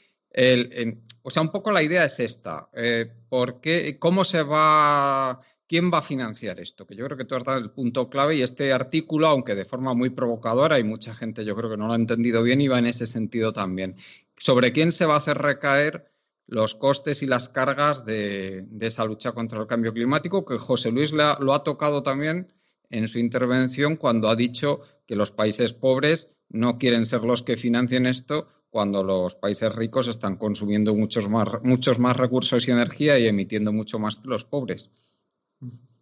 [1.22, 2.70] o sea, un poco la idea es esta.
[2.74, 3.12] Eh,
[4.00, 6.86] ¿Cómo se va ¿Quién va a financiar esto?
[6.86, 9.66] Que yo creo que tú has dado el punto clave y este artículo, aunque de
[9.66, 12.78] forma muy provocadora, y mucha gente yo creo que no lo ha entendido bien, iba
[12.78, 13.96] en ese sentido también.
[14.38, 16.12] ¿Sobre quién se va a hacer recaer
[16.46, 20.46] los costes y las cargas de, esa lucha contra el cambio climático?
[20.46, 22.54] Que José Luis lo ha tocado también
[22.92, 27.58] en su intervención cuando ha dicho que los países pobres no quieren ser los que
[27.58, 33.18] financien esto cuando los países ricos están consumiendo muchos más, muchos más recursos y energía
[33.18, 34.92] y emitiendo mucho más que los pobres.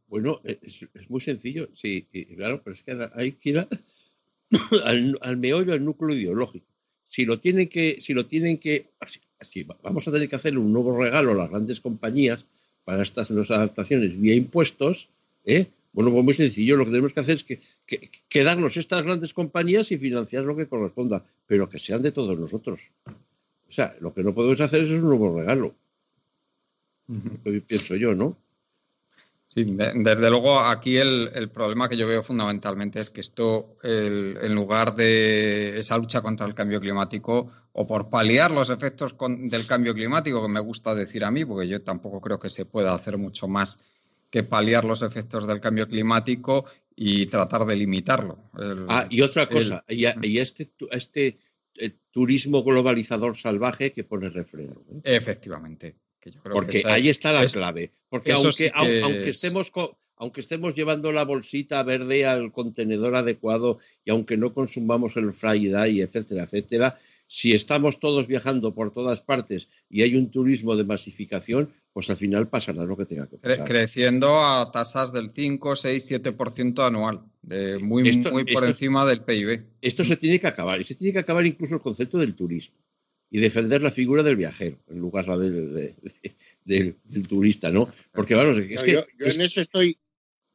[0.07, 3.67] Bueno, es, muy sencillo, sí, claro, pero es que hay que ir
[4.83, 6.67] al, meollo, al núcleo ideológico.
[7.03, 8.91] Si lo tienen que, si lo tienen que,
[9.39, 12.45] así, vamos a tener que hacer un nuevo regalo a las grandes compañías
[12.83, 15.09] para estas nuevas adaptaciones vía impuestos,
[15.45, 15.67] ¿eh?
[15.93, 17.59] Bueno, pues muy sencillo, lo que tenemos que hacer es que,
[18.29, 22.37] que, darnos estas grandes compañías y financiar lo que corresponda, pero que sean de todos
[22.37, 22.81] nosotros.
[23.05, 25.75] O sea, lo que no podemos hacer es un nuevo regalo.
[27.67, 28.37] Pienso yo, ¿no?
[29.53, 34.95] Sí, desde luego aquí el, problema que yo veo fundamentalmente es que esto, en lugar
[34.95, 40.41] de esa lucha contra el cambio climático o por paliar los efectos del cambio climático,
[40.41, 43.47] que me gusta decir a mí, porque yo tampoco creo que se pueda hacer mucho
[43.47, 43.79] más
[44.31, 48.49] que paliar los efectos del cambio climático y tratar de limitarlo.
[48.89, 50.05] ah, y otra cosa, y,
[50.39, 51.37] este, este
[51.75, 54.81] eh, turismo globalizador salvaje que pone refreno.
[55.03, 55.95] Efectivamente.
[56.43, 57.91] Porque ahí está la clave.
[58.09, 59.71] Porque aunque, aunque, estemos,
[60.15, 66.01] aunque estemos llevando la bolsita verde al contenedor adecuado y aunque no consumamos el Friday,
[66.01, 71.73] etcétera, etcétera, si estamos todos viajando por todas partes y hay un turismo de masificación,
[71.91, 73.67] pues al final pasará lo que tenga que pasar.
[73.67, 79.63] Creciendo a tasas del 5, 6, 7% anual, de muy, muy por encima del PIB.
[79.81, 82.77] Esto se tiene que acabar y se tiene que acabar incluso el concepto del turismo
[83.33, 85.95] y defender la figura del viajero en lugar de,
[86.63, 86.95] del,
[87.27, 87.91] turista, ¿no?
[88.13, 88.91] Porque, bueno, es que...
[88.91, 89.97] Yo, en eso estoy,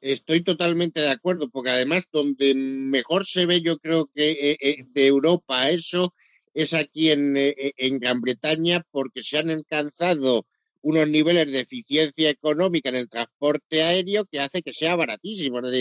[0.01, 4.85] estoy totalmente de acuerdo, porque además donde mejor se ve, yo creo que eh, eh,
[4.93, 6.15] de Europa eso
[6.55, 10.47] es aquí en, eh, en Gran Bretaña, porque se han alcanzado
[10.81, 15.59] unos niveles de eficiencia económica en el transporte aéreo que hace que sea baratísimo.
[15.59, 15.73] Es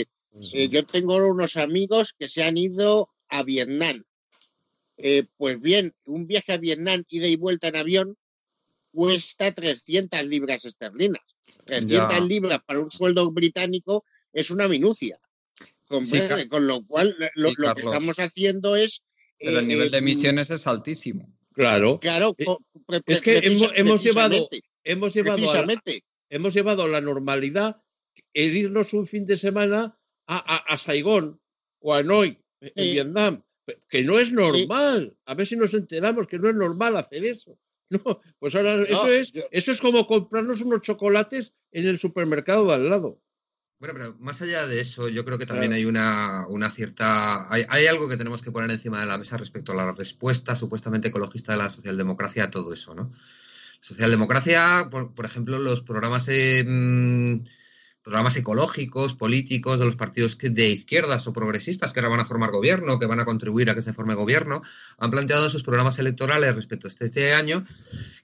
[0.42, 4.02] decir, yo tengo unos amigos que se han ido a Vietnam
[4.98, 8.16] eh, pues bien, un viaje a Vietnam, ida y vuelta en avión,
[8.92, 11.36] cuesta 300 libras esterlinas.
[11.66, 15.18] 300 libras para un sueldo británico es una minucia.
[15.86, 19.04] con lo cual, lo, que estamos haciendo es...
[19.38, 21.32] el nivel de eh, emisiones es altísimo.
[21.52, 22.00] Claro.
[22.00, 22.34] Claro.
[22.38, 22.46] Eh,
[23.06, 24.48] es que hemos, llevado,
[24.84, 25.82] hemos llevado, a la,
[26.28, 27.82] hemos llevado la normalidad
[28.34, 31.40] el irnos un fin de semana a, Saigón
[31.80, 33.42] o a Hanoi, en Vietnam,
[33.88, 35.16] que no es normal.
[35.24, 37.58] A ver si nos enteramos que no es normal hacer eso.
[37.90, 42.74] No, pues ahora eso es, eso es como comprarnos unos chocolates en el supermercado de
[42.74, 43.18] al lado.
[43.78, 47.46] Bueno, pero más allá de eso, yo creo que también hay una, una cierta.
[47.50, 51.08] Hay, algo que tenemos que poner encima de la mesa respecto a la respuesta supuestamente
[51.08, 53.12] ecologista de la socialdemocracia a todo eso, ¿no?
[53.80, 56.28] Socialdemocracia, por, por ejemplo, los programas
[58.08, 62.50] programas ecológicos, políticos de los partidos de izquierdas o progresistas que ahora van a formar
[62.50, 64.62] gobierno, que van a contribuir a que se forme gobierno,
[64.96, 67.66] han planteado en sus programas electorales respecto a este, este año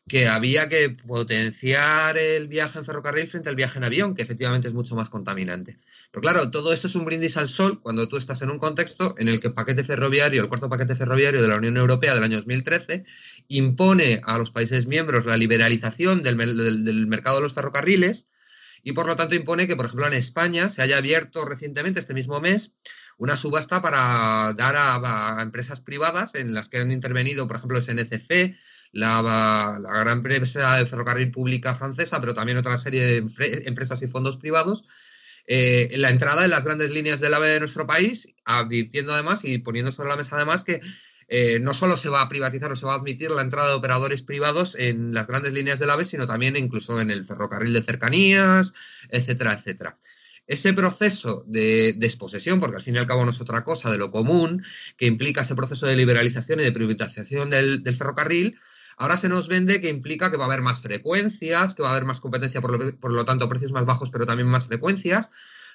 [0.08, 4.68] que había que potenciar el viaje en ferrocarril frente al viaje en avión, que efectivamente
[4.68, 5.78] es mucho más contaminante.
[6.10, 9.14] Pero claro, todo eso es un brindis al sol cuando tú estás en un contexto
[9.18, 12.24] en el que el paquete ferroviario, el cuarto paquete ferroviario de la Unión Europea del
[12.24, 13.04] año 2013,
[13.48, 16.36] impone a los países miembros la liberalización del
[17.06, 18.28] mercado de los ferrocarriles,
[18.84, 22.14] y por lo tanto impone que, por ejemplo, en España se haya abierto recientemente, este
[22.14, 22.74] mismo mes,
[23.16, 28.54] una subasta para dar a, empresas privadas en las que han intervenido, por ejemplo, SNCF,
[28.92, 29.22] la,
[29.80, 34.36] la gran empresa de ferrocarril pública francesa, pero también otra serie de empresas y fondos
[34.36, 34.84] privados,
[35.46, 39.58] eh, la entrada en las grandes líneas del AVE de nuestro país, advirtiendo además y
[39.58, 40.80] poniendo sobre la mesa además que
[41.28, 43.74] eh, no solo se va a privatizar o se va a admitir la entrada de
[43.74, 47.82] operadores privados en las grandes líneas del AVE, sino también incluso en el ferrocarril de
[47.82, 48.74] cercanías,
[49.08, 49.98] etcétera, etcétera.
[50.46, 53.96] Ese proceso de desposesión, porque al fin y al cabo no es otra cosa de
[53.96, 54.62] lo común,
[54.98, 58.58] que implica ese proceso de liberalización y de privatización del, ferrocarril,
[58.98, 61.92] ahora se nos vende que implica que va a haber más frecuencias, que va a
[61.92, 65.30] haber más competencia, por lo, por lo tanto precios más bajos, pero también más frecuencias,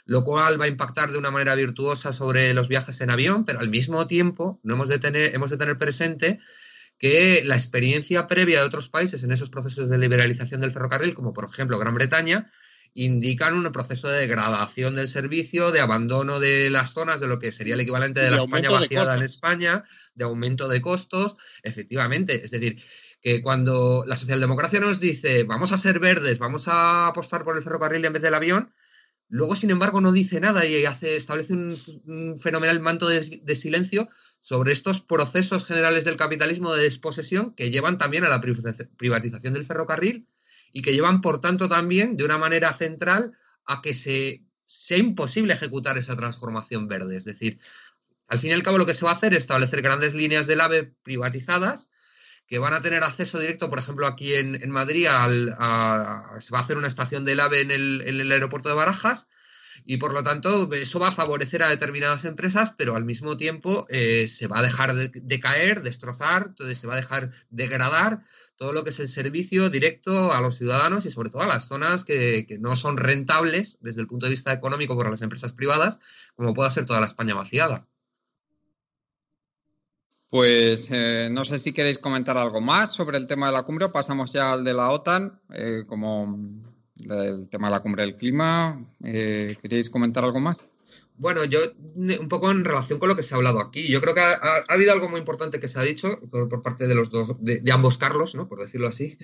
[0.10, 3.60] lo cual va a impactar de una manera virtuosa sobre los viajes en avión, pero
[3.60, 6.39] al mismo tiempo no hemos de tener, hemos de tener presente
[6.97, 11.32] que la experiencia previa de otros países en esos procesos de liberalización del ferrocarril, como
[11.32, 12.51] por ejemplo Gran Bretaña,
[12.95, 17.51] indican un proceso de degradación del servicio, de abandono de las zonas de lo que
[17.51, 19.84] sería el equivalente de, la España vaciada en España,
[20.16, 22.43] de aumento de costos, efectivamente.
[22.43, 22.84] Es decir,
[23.22, 27.62] que cuando la socialdemocracia nos dice vamos a ser verdes, vamos a apostar por el
[27.62, 28.74] ferrocarril en vez del avión,
[29.30, 34.09] Luego, sin embargo, no dice nada y establece un, fenomenal manto de, silencio
[34.41, 39.65] sobre estos procesos generales del capitalismo de desposesión que llevan también a la privatización del
[39.65, 40.27] ferrocarril
[40.71, 43.34] y que llevan, por tanto, también de una manera central
[43.65, 47.15] a que se, sea imposible ejecutar esa transformación verde.
[47.15, 47.59] Es decir,
[48.27, 50.47] al fin y al cabo lo que se va a hacer es establecer grandes líneas
[50.47, 51.91] del AVE privatizadas
[52.50, 55.56] que van a tener acceso directo, por ejemplo, aquí en, Madrid, al,
[56.39, 59.30] se va a hacer una estación del AVE en el, aeropuerto de Barajas
[59.86, 63.86] y por lo tanto eso va a favorecer a determinadas empresas, pero al mismo tiempo
[63.89, 68.24] eh, se va a dejar de, caer, destrozar, entonces se va a dejar degradar
[68.58, 71.68] todo lo que es el servicio directo a los ciudadanos y sobre todo a las
[71.68, 75.54] zonas que, que no son rentables desde el punto de vista económico para las empresas
[75.54, 76.00] privadas,
[76.36, 77.84] como pueda ser toda la España vaciada.
[80.30, 83.89] Pues eh, no sé si queréis comentar algo más sobre el tema de la cumbre
[83.89, 86.38] pasamos ya al de la OTAN, eh, como
[86.97, 88.86] el tema de la cumbre del clima.
[89.03, 90.65] Eh, ¿Queréis comentar algo más?
[91.17, 91.59] Bueno, yo
[91.95, 93.88] un poco en relación con lo que se ha hablado aquí.
[93.88, 96.95] Yo creo que ha, habido algo muy importante que se ha dicho por, parte de
[96.95, 98.47] los dos, de, ambos Carlos, ¿no?
[98.47, 99.17] Por decirlo así,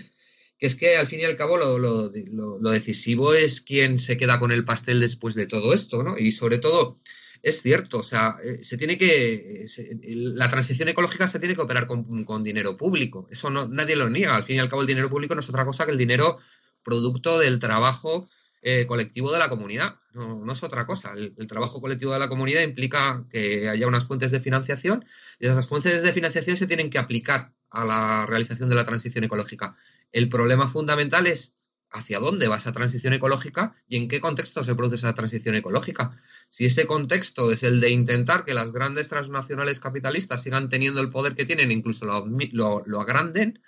[0.57, 4.39] que es que al fin y al cabo lo, lo, decisivo es quién se queda
[4.39, 6.17] con el pastel después de todo esto, ¿no?
[6.17, 6.99] Y sobre todo
[7.45, 9.67] es cierto, o sea, eh, se tiene que,
[10.07, 13.27] la transición ecológica se tiene que operar con, dinero público.
[13.29, 14.35] Eso no, nadie lo niega.
[14.35, 16.39] Al fin y al cabo, el dinero público no es otra cosa que el dinero
[16.81, 18.27] producto del trabajo
[18.63, 19.97] eh, colectivo de la comunidad.
[20.13, 21.13] No, es otra cosa.
[21.13, 25.05] El, trabajo colectivo de la comunidad implica que haya unas fuentes de financiación
[25.39, 29.23] y esas fuentes de financiación se tienen que aplicar a la realización de la transición
[29.23, 29.75] ecológica.
[30.11, 31.54] El problema fundamental es
[31.95, 36.11] hacia dónde va esa transición ecológica y en qué contexto se produce esa transición ecológica.
[36.49, 41.09] Si ese contexto es el de intentar que las grandes transnacionales capitalistas sigan teniendo el
[41.09, 43.61] poder que tienen, incluso lo, agranden,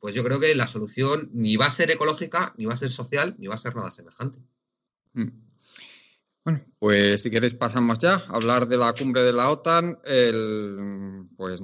[0.00, 2.90] pues yo creo que la solución ni va a ser ecológica, ni va a ser
[2.90, 4.40] social, ni va a ser nada semejante.
[5.12, 5.28] Mm.
[6.44, 9.98] Bueno, pues si queréis pasamos ya a hablar de la cumbre de la OTAN.
[11.36, 11.62] pues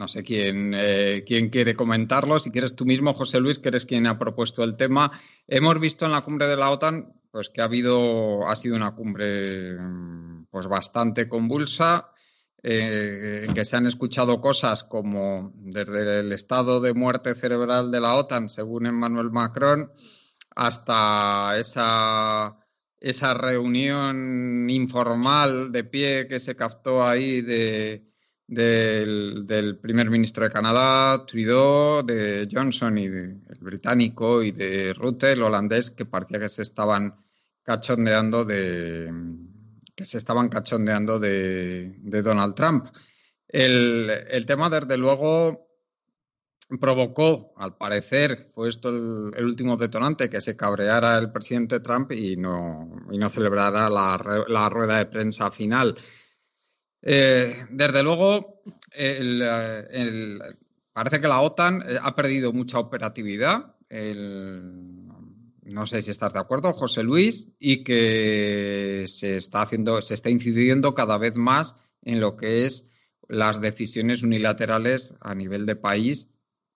[0.00, 2.40] no sé quién, eh, quién quiere comentarlo.
[2.40, 5.12] Si quieres tú mismo, José Luis, que eres quien ha propuesto el tema.
[5.46, 8.94] Hemos visto en la cumbre de la OTAN pues que ha habido, ha sido una
[8.94, 9.76] cumbre
[10.50, 12.12] pues bastante convulsa,
[12.62, 18.00] eh, en que se han escuchado cosas como desde el estado de muerte cerebral de
[18.00, 19.92] la OTAN, según Emmanuel Macron,
[20.56, 22.56] hasta esa,
[22.98, 28.09] esa reunión informal de pie que se captó ahí de,
[28.50, 35.32] del, primer ministro de Canadá, Trudeau, de Johnson y de, el británico y de Rutte,
[35.32, 37.14] el holandés, que parecía que se estaban
[37.62, 39.08] cachondeando de
[39.94, 42.86] que se estaban cachondeando de, Donald Trump.
[43.46, 45.68] El, el, tema, desde luego,
[46.80, 52.36] provocó, al parecer, fue esto el, último detonante, que se cabreara el presidente Trump y
[52.36, 55.96] no, y no celebrara la, la rueda de prensa final.
[57.02, 58.62] Eh, desde luego,
[60.92, 63.74] parece que la OTAN eh, ha perdido mucha operatividad.
[65.64, 70.30] no sé si estás de acuerdo, José Luis, y que se está haciendo, se está
[70.30, 72.86] incidiendo cada vez más en lo que es
[73.28, 76.30] las decisiones unilaterales a nivel de país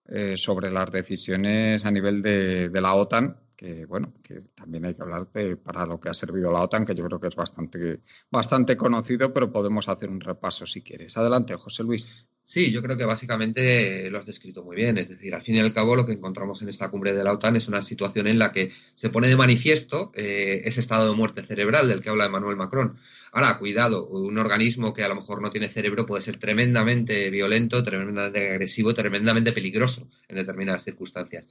[0.07, 5.03] eh, sobre las decisiones a nivel de la OTAN que bueno, que también hay que
[5.03, 8.01] hablar de para lo que ha servido la OTAN, que yo creo que es bastante,
[8.31, 11.17] bastante conocido, pero podemos hacer un repaso si quieres.
[11.17, 12.27] Adelante, José Luis.
[12.47, 14.99] Sí, yo creo que básicamente lo has descrito muy bien.
[14.99, 17.33] Es decir, al fin y al cabo lo que encontramos en esta cumbre de la
[17.33, 21.17] OTAN es una situación en la que se pone de manifiesto eh, ese estado de
[21.17, 22.99] muerte cerebral del que habla Emmanuel Macron.
[23.33, 27.83] Ahora, cuidado, un organismo que a lo mejor no tiene cerebro puede ser tremendamente violento,
[27.83, 31.47] tremendamente agresivo, tremendamente peligroso en determinadas circunstancias.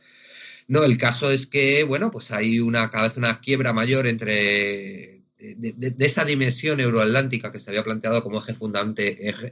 [0.67, 5.23] No, el caso es que, bueno, pues hay una cada vez una quiebra mayor entre
[5.43, 8.53] de, esa dimensión euroatlántica que se había planteado como eje,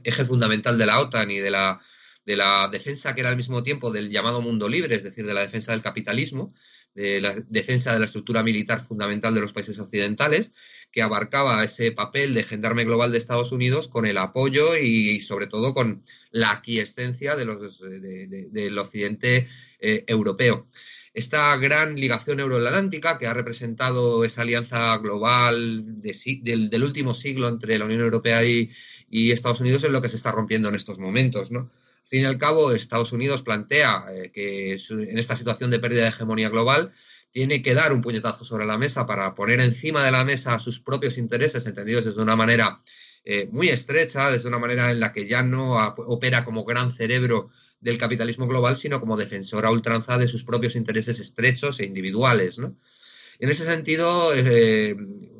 [0.04, 1.80] eje, fundamental de la OTAN y de la,
[2.24, 5.34] de la defensa que era al mismo tiempo del llamado mundo libre, es decir, de
[5.34, 6.48] la defensa del capitalismo,
[6.94, 10.52] de la defensa de la estructura militar fundamental de los países occidentales,
[10.90, 15.46] que abarcaba ese papel de gendarme global de Estados Unidos con el apoyo y, sobre
[15.46, 19.48] todo con la aquiescencia de los, del occidente
[19.80, 20.68] eh, europeo
[21.14, 27.84] esta gran ligación euroatlántica que ha representado esa alianza global del, último siglo entre la
[27.84, 28.70] Unión Europea y,
[29.10, 31.60] Estados Unidos es lo que se está rompiendo en estos momentos, ¿no?
[32.04, 36.02] Al fin y al cabo, Estados Unidos plantea eh, que en esta situación de pérdida
[36.02, 36.92] de hegemonía global
[37.30, 40.80] tiene que dar un puñetazo sobre la mesa para poner encima de la mesa sus
[40.80, 42.80] propios intereses, entendidos desde una manera
[43.24, 47.50] eh, muy estrecha, desde una manera en la que ya no opera como gran cerebro
[47.82, 52.58] del capitalismo global, sino como defensor a ultranza de sus propios intereses estrechos e individuales.
[52.58, 54.96] En ese sentido, eh,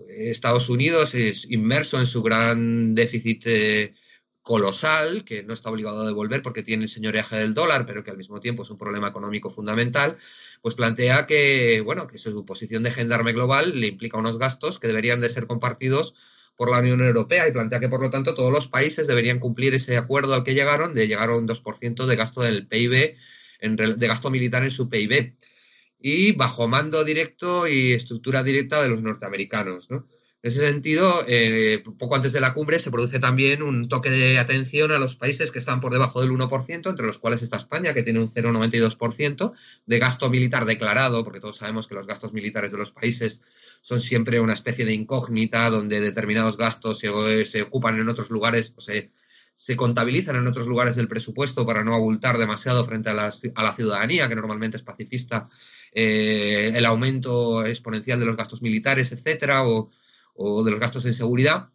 [0.08, 3.94] Estados Unidos es inmerso en su gran déficit eh,
[4.42, 8.10] colosal, que no está obligado a devolver porque tiene el señoreaje del dólar, pero que
[8.10, 10.18] al mismo tiempo es un problema económico fundamental,
[10.62, 14.88] pues plantea que, bueno, que su posición de gendarme global le implica unos gastos que
[14.88, 16.14] deberían de ser compartidos
[16.56, 19.74] por la Unión Europea y plantea que, por lo tanto, todos los países deberían cumplir
[19.74, 23.16] ese acuerdo al que llegaron de llegar a un 2% de gasto del PIB,
[23.60, 25.34] de gasto militar en su PIB,
[25.98, 29.90] y bajo mando directo y estructura directa de los norteamericanos.
[29.90, 30.08] ¿no?
[30.44, 34.40] En ese sentido, eh, poco antes de la cumbre se produce también un toque de
[34.40, 37.94] atención a los países que están por debajo del 1%, entre los cuales está España,
[37.94, 39.52] que tiene un 0,92%
[39.86, 43.40] de gasto militar declarado, porque todos sabemos que los gastos militares de los países
[43.82, 48.80] son siempre una especie de incógnita donde determinados gastos se, ocupan en otros lugares o
[48.80, 49.12] se,
[49.76, 54.34] contabilizan en otros lugares del presupuesto para no abultar demasiado frente a la, ciudadanía, que
[54.34, 55.48] normalmente es pacifista,
[55.92, 59.92] eh, el aumento exponencial de los gastos militares, etcétera, o,
[60.36, 61.68] de los gastos en seguridad.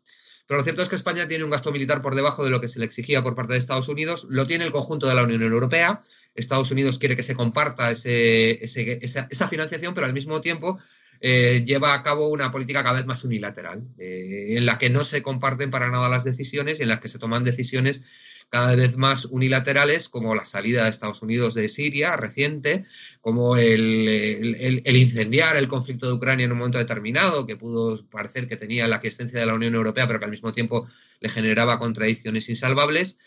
[0.48, 2.70] Pero lo cierto es que España tiene un gasto militar por debajo de lo que
[2.70, 5.42] se le exigía por parte de Estados Unidos, lo tiene el conjunto de la Unión
[5.42, 6.04] Europea.
[6.36, 10.80] Estados Unidos quiere que se comparta esa, financiación, pero al mismo tiempo
[11.20, 15.04] eh, lleva a cabo una política cada vez más unilateral, eh, en la que no
[15.04, 18.04] se comparten para nada las decisiones y en las que se toman decisiones
[18.50, 22.86] cada vez más unilaterales, como la salida de Estados Unidos de Siria reciente,
[23.20, 28.56] como el, incendiar el conflicto de Ucrania en un momento determinado, que pudo parecer que
[28.56, 30.88] tenía la quiescencia de la Unión Europea, pero que al mismo tiempo
[31.20, 33.20] le generaba contradicciones insalvables.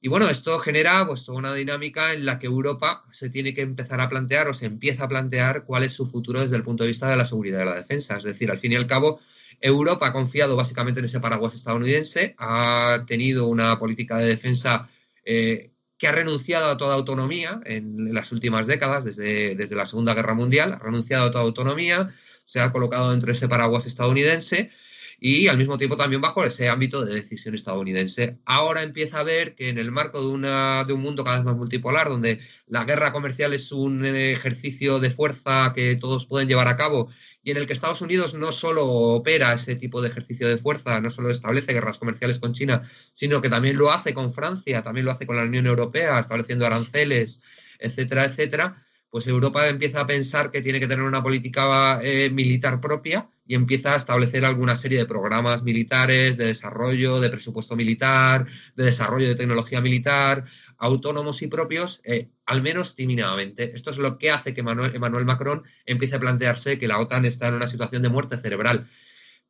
[0.00, 3.62] Y bueno, esto genera pues, toda una dinámica en la que Europa se tiene que
[3.62, 6.84] empezar a plantear o se empieza a plantear cuál es su futuro desde el punto
[6.84, 8.18] de vista de la seguridad y la defensa.
[8.18, 9.18] Es decir, al fin y al cabo,
[9.60, 14.88] Europa ha confiado básicamente en ese paraguas estadounidense, ha tenido una política de defensa
[15.24, 20.14] eh, que ha renunciado a toda autonomía en las últimas décadas, desde, desde la Segunda
[20.14, 22.12] Guerra Mundial, ha renunciado a toda autonomía,
[22.44, 24.70] se ha colocado dentro de ese paraguas estadounidense
[25.18, 28.38] y al mismo tiempo también bajo ese ámbito de decisión estadounidense.
[28.44, 31.44] Ahora empieza a ver que en el marco de, una, de un mundo cada vez
[31.46, 36.68] más multipolar, donde la guerra comercial es un ejercicio de fuerza que todos pueden llevar
[36.68, 37.08] a cabo
[37.44, 40.98] y en el que Estados Unidos no solo opera ese tipo de ejercicio de fuerza,
[41.00, 42.80] no solo establece guerras comerciales con China,
[43.12, 46.66] sino que también lo hace con Francia, también lo hace con la Unión Europea, estableciendo
[46.66, 47.42] aranceles,
[47.78, 48.76] etcétera, etcétera
[49.14, 53.54] pues Europa empieza a pensar que tiene que tener una política eh, militar propia y
[53.54, 59.28] empieza a establecer alguna serie de programas militares, de desarrollo, de presupuesto militar, de desarrollo
[59.28, 60.46] de tecnología militar,
[60.84, 63.74] autónomos y propios, eh, al menos tímidamente.
[63.74, 67.48] Esto es lo que hace que Emmanuel Macron empiece a plantearse que la OTAN está
[67.48, 68.86] en una situación de muerte cerebral.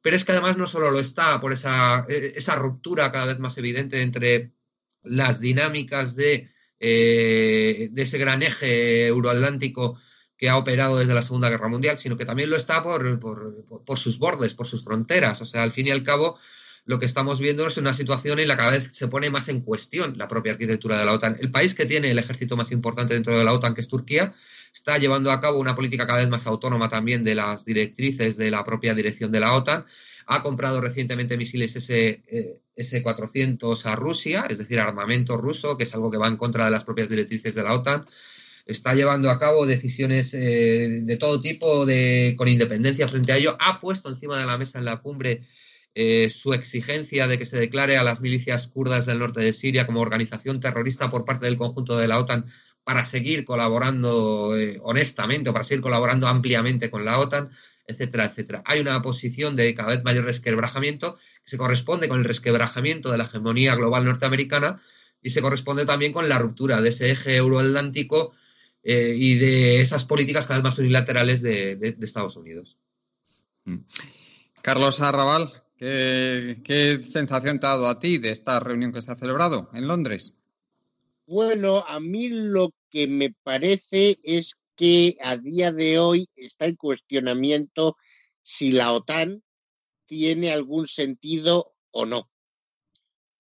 [0.01, 3.39] Pero es que además no solo lo está por esa, eh, esa ruptura cada vez
[3.39, 4.53] más evidente entre
[5.03, 6.55] las dinámicas de
[6.87, 9.99] eh, de ese gran eje euroatlántico
[10.37, 13.99] que ha operado desde la Segunda Guerra Mundial, sino que también lo está por, por,
[13.99, 15.41] sus bordes, por sus fronteras.
[15.41, 16.39] O sea, al fin y al cabo,
[16.85, 19.49] lo que estamos viendo es una situación en la que cada vez se pone más
[19.49, 21.37] en cuestión la propia arquitectura de la OTAN.
[21.41, 24.35] El país que tiene el ejército más importante dentro de la OTAN, que es Turquía,
[24.72, 28.51] está llevando a cabo una política cada vez más autónoma también de las directrices de
[28.51, 29.87] la propia dirección de la OTAN
[30.26, 35.95] ha comprado recientemente misiles S, 400 eh, a Rusia, es decir, armamento ruso, que es
[35.95, 38.07] algo que va en contra de las propias directrices de la OTAN.
[38.66, 43.57] Está llevando a cabo decisiones eh, de todo tipo de, con independencia frente a ello.
[43.61, 45.43] Ha puesto encima de la mesa en la cumbre
[45.95, 49.87] eh, su exigencia de que se declare a las milicias kurdas del norte de Siria
[49.87, 52.47] como organización terrorista por parte del conjunto de la OTAN
[52.83, 57.51] para seguir colaborando honestamente o para seguir colaborando ampliamente con la OTAN
[57.87, 58.63] etcétera, etcétera.
[58.65, 63.19] Hay una posición de cada vez mayor resquebrajamiento que se corresponde con el resquebrajamiento de
[63.19, 64.81] la hegemonía global norteamericana
[65.23, 68.33] y se corresponde también con la ruptura de ese eje euroatlántico
[68.83, 72.79] eh, y de esas políticas cada vez más unilaterales de, Estados Unidos.
[73.65, 73.79] Mm.
[74.63, 79.12] Carlos Arrabal, ¿qué, ¿qué, sensación te ha dado a ti de esta reunión que se
[79.12, 80.37] ha celebrado en Londres?
[81.27, 86.77] Bueno, a mí lo que me parece es que a día de hoy está en
[86.77, 87.97] cuestionamiento
[88.43, 89.43] si la OTAN
[90.07, 92.31] tiene algún sentido o no.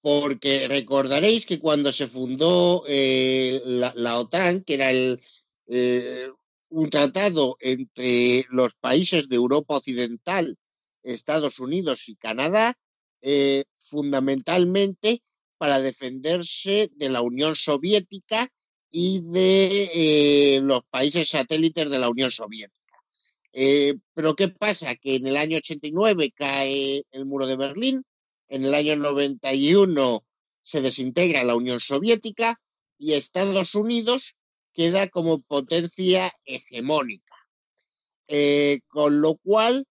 [0.00, 6.30] Porque recordaréis que cuando se fundó eh, la, OTAN, que era eh,
[6.68, 10.58] un tratado entre los países de Europa Occidental,
[11.04, 12.76] Estados Unidos y Canadá,
[13.20, 15.22] eh, fundamentalmente
[15.58, 18.50] para defenderse de la Unión Soviética
[18.90, 22.98] y de eh, los países satélites de la Unión Soviética.
[23.52, 24.96] Eh, pero ¿qué pasa?
[24.96, 28.04] Que en el año 89 cae el muro de Berlín,
[28.48, 30.24] en el año 91
[30.62, 32.60] se desintegra la Unión Soviética
[32.98, 34.34] y Estados Unidos
[34.72, 37.34] queda como potencia hegemónica.
[38.88, 39.86] Con lo cual,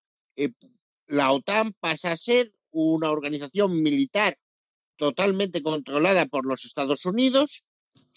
[1.14, 4.36] la OTAN pasa a ser una organización militar
[4.98, 7.64] totalmente controlada por los Estados Unidos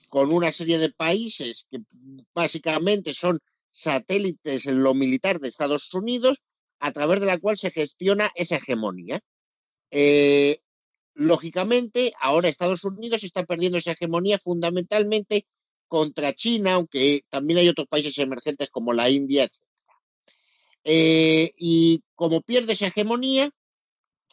[0.09, 1.81] con una serie de países que
[2.35, 3.41] básicamente son
[3.71, 6.43] satélites en lo militar de Estados Unidos,
[6.79, 9.21] a través de la cual se gestiona esa hegemonía.
[9.91, 10.61] Eh,
[11.13, 15.47] lógicamente, ahora Estados Unidos está perdiendo esa hegemonía fundamentalmente
[15.87, 19.47] contra China, aunque también hay otros países emergentes como la India.
[20.89, 23.51] Eh, y como pierde esa hegemonía,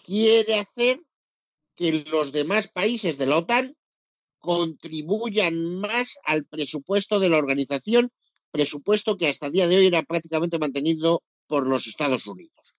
[0.04, 1.02] quiere hacer
[1.74, 3.76] que los demás países de la OTAN
[4.38, 8.12] contribuyan más al presupuesto de la organización,
[8.52, 12.78] presupuesto que hasta el día de hoy era prácticamente mantenido por los Estados Unidos,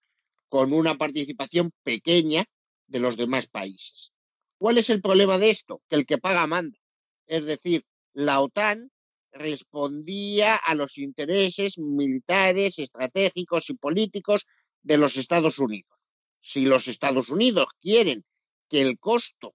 [0.48, 2.44] con una participación pequeña
[2.86, 4.12] de los demás países.
[4.56, 5.82] ¿Cuál es el problema de esto?
[5.88, 6.78] Que el que paga manda.
[7.26, 8.92] Es decir, la OTAN
[9.34, 14.46] respondía a los intereses militares, estratégicos y políticos
[14.82, 16.12] de los Estados Unidos.
[16.40, 18.24] Si los Estados Unidos quieren
[18.68, 19.54] que el costo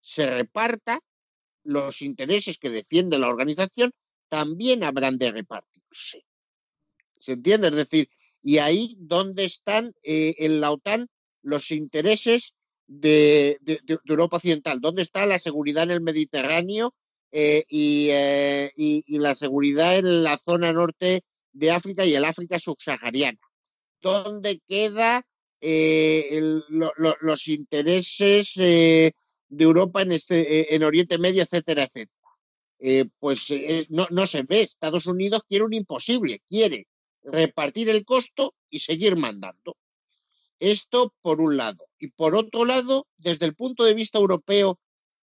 [0.00, 1.00] se reparta,
[1.62, 3.92] los intereses que defiende la organización
[4.28, 6.24] también habrán de repartirse.
[7.18, 7.68] ¿Se entiende?
[7.68, 8.08] Es decir,
[8.42, 11.08] y ahí donde están eh, en la OTAN
[11.42, 12.54] los intereses
[12.86, 13.58] de,
[14.08, 16.94] Europa Occidental, dónde está la seguridad en el Mediterráneo
[17.32, 23.38] eh, eh, y, la seguridad en la zona norte de África y el África subsahariana,
[24.00, 25.22] dónde quedan
[27.20, 28.56] los intereses
[29.50, 32.18] de Europa en, este, eh, en Oriente Medio, etcétera, etcétera.
[32.78, 34.62] Eh, pues eh, no, no se ve.
[34.62, 36.86] Estados Unidos quiere un imposible, quiere
[37.22, 39.76] repartir el costo y seguir mandando.
[40.58, 41.86] Esto por un lado.
[41.98, 44.78] Y por otro lado, desde el punto de vista europeo,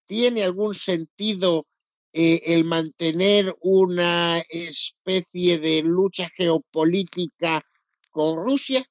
[0.06, 1.68] ¿tiene algún sentido
[2.16, 7.62] el mantener una especie de lucha geopolítica
[8.10, 8.86] con Rusia?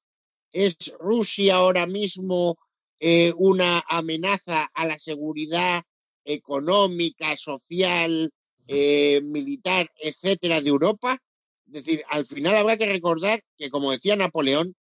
[0.52, 2.58] ¿Es Rusia ahora mismo
[3.00, 5.82] eh, una amenaza a la seguridad
[6.24, 8.30] económica, social,
[8.66, 11.18] eh, militar, etcétera, de Europa.
[11.66, 14.74] Es decir, al final habrá que recordar que, como decía Napoleón,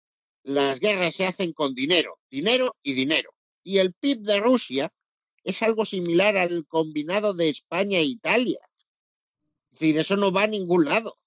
[0.43, 3.31] las guerras se hacen con dinero, dinero y dinero.
[3.63, 4.89] Y el PIB de Rusia
[5.43, 8.59] es algo similar al combinado de España e Italia.
[9.71, 11.17] Es decir, eso no va a ningún lado.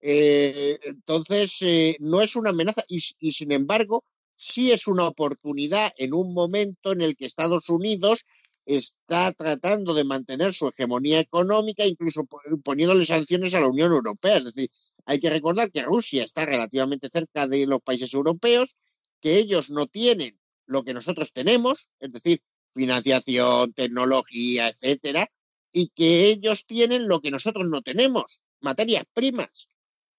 [0.00, 4.04] Eh, entonces, eh, no es una amenaza y, sin embargo,
[4.36, 8.24] sí es una oportunidad en un momento en el que Estados Unidos
[8.66, 12.26] está tratando de mantener su hegemonía económica, incluso
[12.62, 14.38] poniéndole sanciones a la Unión Europea.
[14.38, 14.70] Es decir,
[15.04, 18.76] hay que recordar que Rusia está relativamente cerca de los países europeos,
[19.20, 22.42] que ellos no tienen lo que nosotros tenemos, es decir,
[22.76, 25.30] financiación, tecnología, etcétera,
[25.72, 29.68] y que ellos tienen lo que nosotros no tenemos, materias primas.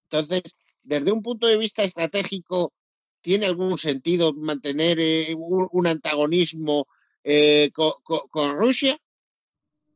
[0.10, 0.43] Entonces,
[0.84, 2.74] desde un punto de vista estratégico,
[3.22, 6.88] ¿tiene algún sentido mantener eh, un, antagonismo
[7.24, 8.97] eh, con, Rusia?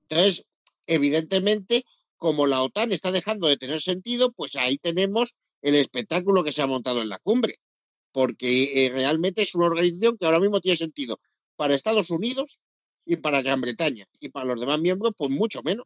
[0.09, 0.45] Entonces,
[0.85, 1.85] evidentemente,
[2.17, 6.61] como la OTAN está dejando de tener sentido, pues ahí tenemos el espectáculo que se
[6.61, 7.59] ha montado en la cumbre,
[8.11, 11.19] porque eh, realmente es una organización que ahora mismo tiene sentido
[11.61, 12.59] para Estados Unidos
[13.05, 15.85] y para Gran Bretaña, y para los demás miembros, pues mucho menos.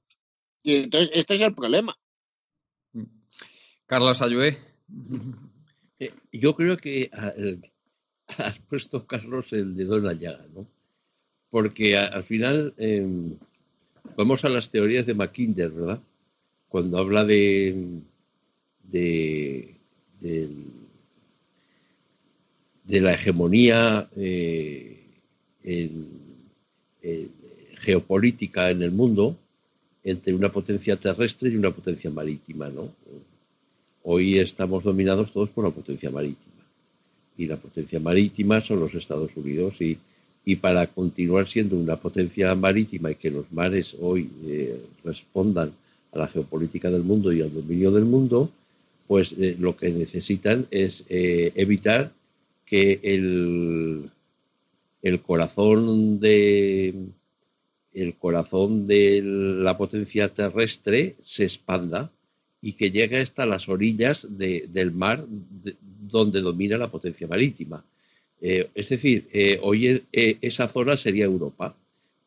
[0.64, 1.94] Y entonces, este es el problema.
[2.94, 3.04] Mm.
[3.86, 4.58] Carlos Ayué.
[5.98, 7.10] Eh, yo creo que
[8.38, 10.68] has puesto, Carlos, el dedo en la llaga, ¿no?
[11.50, 13.38] Porque al final em,
[14.18, 16.02] vamos a las teorías de Mackinder, ¿verdad?
[16.68, 18.02] Cuando habla de,
[18.84, 19.74] de,
[20.20, 20.50] de,
[23.00, 24.95] la hegemonía eh,
[27.82, 29.36] geopolítica en el mundo
[30.04, 32.94] entre una potencia terrestre y una potencia marítima, ¿no?
[34.04, 36.54] Hoy estamos dominados todos por la potencia marítima.
[37.38, 39.82] Y la potencia marítima son los Estados Unidos.
[39.82, 39.98] Y,
[40.46, 45.72] y para continuar siendo una potencia marítima y que los mares hoy eh, respondan
[46.12, 48.52] a la geopolítica del mundo y al dominio del mundo,
[49.08, 52.12] pues eh, lo que necesitan es eh, evitar
[52.68, 54.12] que el,
[55.06, 56.96] el corazón de
[57.94, 62.12] el corazón de la potencia terrestre se expanda
[62.60, 65.24] y que llegue hasta las orillas del mar
[66.08, 67.86] donde domina la potencia marítima.
[68.42, 71.76] Eh, es decir, eh, hoy eh, esa zona sería Europa.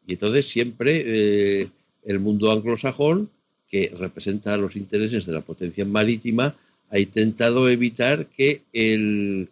[0.06, 1.68] Y entonces siempre
[2.04, 3.28] el mundo anglosajón,
[3.68, 6.56] que representa los intereses de la potencia marítima,
[6.90, 9.48] ha intentado evitar que el,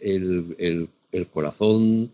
[1.33, 2.11] corazón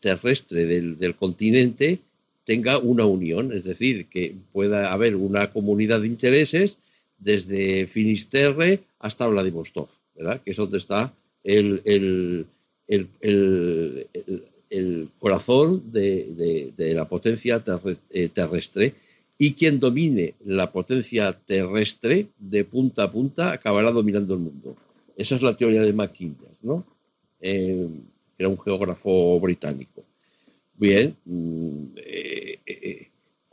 [0.00, 2.00] terrestre del continente
[2.46, 6.78] tenga una unión, es decir, que pueda haber una comunidad de intereses
[7.18, 10.40] desde Finisterre hasta Vladivostok, ¿verdad?
[10.42, 11.12] que es donde está
[11.42, 12.46] el, el,
[15.18, 17.62] corazón de, la potencia
[18.10, 18.94] eh, terrestre.
[19.38, 24.76] Y quien domine la potencia terrestre de punta a punta acabará dominando el mundo.
[25.16, 26.86] Esa es la teoría de Mackinder, ¿no?
[27.40, 27.86] Eh,
[28.38, 30.04] era un geógrafo británico.
[30.74, 33.08] Bien, mm, eh,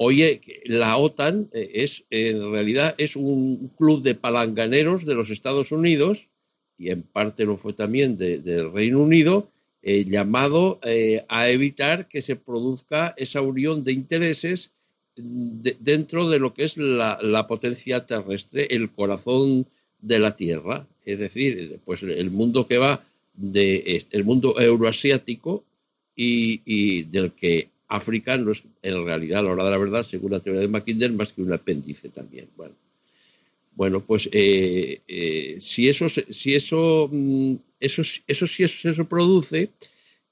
[0.05, 5.71] Oye, la OTAN eh, es en realidad es un club de palanganeros de los Estados
[5.71, 6.27] Unidos
[6.77, 9.47] y en parte lo fue también del Reino Unido,
[9.83, 14.71] eh, llamado eh, a evitar que se produzca esa unión de intereses
[15.15, 19.67] dentro de lo que es la, potencia terrestre, el corazón
[20.01, 25.63] de la Tierra, es decir, pues el mundo que va de el mundo euroasiático
[26.15, 30.31] y, del que África no es en realidad, a la hora de la verdad, según
[30.31, 32.47] la teoría de Mackinder, más que un apéndice también.
[32.55, 32.75] Bueno,
[33.75, 39.69] bueno pues eh, eh, si eso, si eso, mm, eso, eso, si eso produce,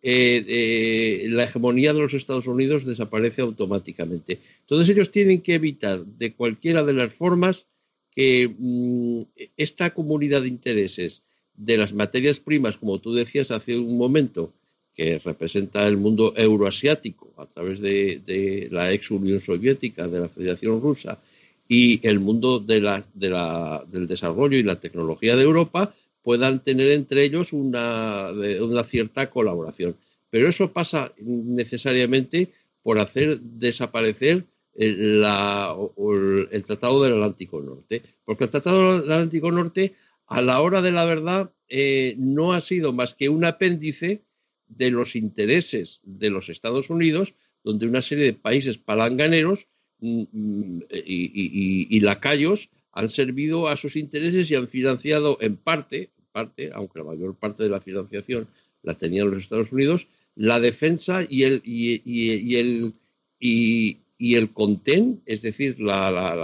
[0.03, 4.39] eh, la hegemonía de los Estados Unidos desaparece automáticamente.
[4.61, 7.65] Entonces ellos tienen que evitar de cualquiera de las formas
[8.11, 9.21] que mm,
[9.57, 11.23] esta comunidad de intereses
[11.63, 14.51] de las materias primas, como tú decías hace un momento,
[14.95, 20.81] que representa el mundo euroasiático a través de, la ex Unión Soviética, de la Federación
[20.81, 21.19] Rusa,
[21.67, 25.93] y el mundo de la, del desarrollo y la tecnología de Europa
[26.23, 28.31] puedan tener entre ellos una,
[28.61, 29.95] una cierta colaboración.
[30.29, 32.49] Pero eso pasa necesariamente
[32.83, 34.45] por hacer desaparecer
[34.75, 38.01] el, el, Tratado del Atlántico Norte.
[38.25, 39.93] Porque el Tratado del Atlántico Norte,
[40.31, 44.23] a la hora de la verdad, eh, no ha sido más que un apéndice
[44.69, 49.67] de los intereses de los Estados Unidos, donde una serie de países palanganeros
[49.99, 56.69] mm, mm, y, lacayos han servido a sus intereses y han financiado en parte, parte,
[56.73, 58.47] aunque la mayor parte de la financiación
[58.83, 62.93] la tenían los Estados Unidos, la defensa y el, y, el,
[63.37, 65.75] y, el contén, es decir,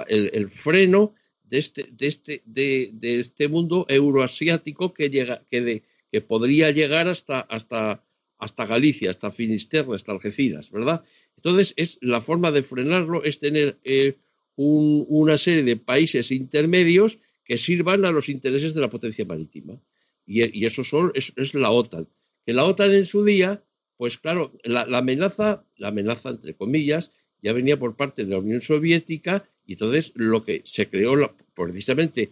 [0.09, 1.13] el, freno
[1.49, 7.39] de este, de este, de, este mundo euroasiático que, llega, que, que podría llegar hasta,
[7.41, 8.03] hasta,
[8.37, 11.03] hasta Galicia, hasta Finisterre, hasta Algeciras, ¿verdad?
[11.37, 14.17] Entonces, es la forma de frenarlo es tener eh,
[14.55, 19.79] una serie de países intermedios que sirvan a los intereses de la potencia marítima.
[20.25, 22.07] Y, eso son, es, la OTAN.
[22.45, 23.63] Que la OTAN en su día,
[23.95, 28.59] pues claro, la, amenaza, la amenaza entre comillas, ya venía por parte de la Unión
[28.59, 32.31] Soviética y entonces lo que se creó precisamente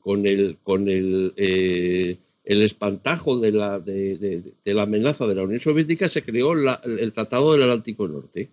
[0.00, 5.58] con el, con el, eh, el espantajo de la, de, la amenaza de la Unión
[5.58, 8.50] Soviética se creó el Tratado del Atlántico Norte.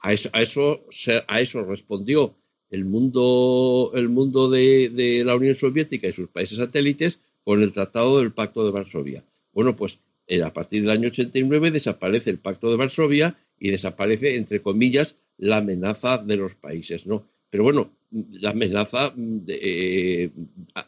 [0.00, 0.84] A eso, a eso,
[1.28, 2.34] a eso respondió
[2.70, 8.18] el mundo, el mundo de, la Unión Soviética y sus países satélites con el Tratado
[8.18, 9.24] del Pacto de Varsovia.
[9.52, 10.00] Bueno, pues
[10.44, 15.58] a partir del año 89 desaparece el Pacto de Varsovia y desaparece, entre comillas, la
[15.58, 17.26] amenaza de los países, ¿no?
[17.50, 19.14] Pero bueno, la amenaza
[19.48, 20.30] eh,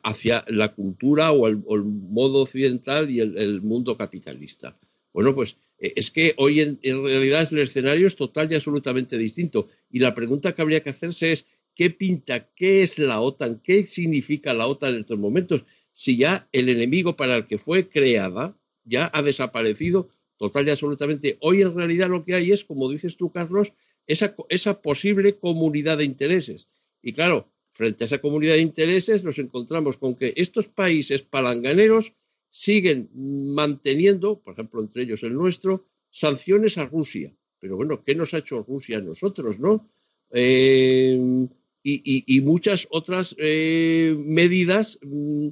[0.03, 4.79] hacia la cultura o el, modo occidental y el, mundo capitalista.
[5.13, 9.19] Bueno, pues eh, es que hoy en, en, realidad el escenario es total y absolutamente
[9.19, 9.69] distinto.
[9.91, 12.49] Y la pregunta que habría que hacerse es, ¿qué pinta?
[12.55, 13.61] ¿Qué es la OTAN?
[13.63, 15.65] ¿Qué significa la OTAN en estos momentos?
[15.93, 21.37] Si ya el enemigo para el que fue creada ya ha desaparecido total y absolutamente.
[21.41, 23.73] Hoy en realidad lo que hay es, como dices tú, Carlos,
[24.07, 26.69] esa, esa posible comunidad de intereses.
[27.03, 32.13] Y claro, frente a esa comunidad de intereses nos encontramos con que estos países palanganeros
[32.51, 37.35] siguen manteniendo, por ejemplo, entre ellos el nuestro, sanciones a Rusia.
[37.59, 39.89] Pero bueno, ¿qué nos ha hecho Rusia a nosotros, no?
[40.31, 41.49] Eh,
[41.85, 45.49] y, muchas otras eh, medidas mm,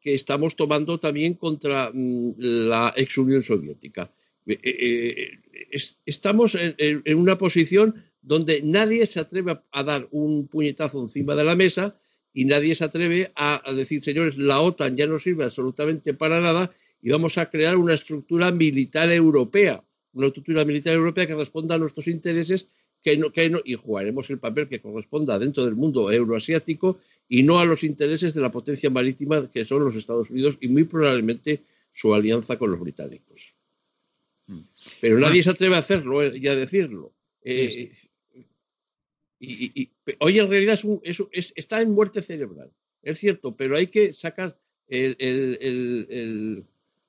[0.00, 4.12] que estamos tomando también contra mm, la ex Unión Soviética.
[4.46, 5.38] Eh,
[6.04, 11.54] estamos en, una posición donde nadie se atreve a, dar un puñetazo encima de la
[11.54, 11.96] mesa
[12.32, 16.72] y nadie se atreve a, decir, señores, la OTAN ya no sirve absolutamente para nada
[17.00, 21.78] y vamos a crear una estructura militar europea, una estructura militar europea que responda a
[21.78, 22.68] nuestros intereses
[23.02, 27.42] que no, que no, y jugaremos el papel que corresponda dentro del mundo euroasiático y
[27.42, 30.84] no a los intereses de la potencia marítima que son los Estados Unidos y muy
[30.84, 33.56] probablemente su alianza con los británicos.
[35.00, 37.12] Pero nadie se atreve a hacerlo eh, y a decirlo.
[37.42, 37.92] Eh,
[39.40, 39.90] y,
[40.20, 42.70] hoy en realidad es está en muerte cerebral,
[43.02, 45.16] es cierto, pero hay que sacar el,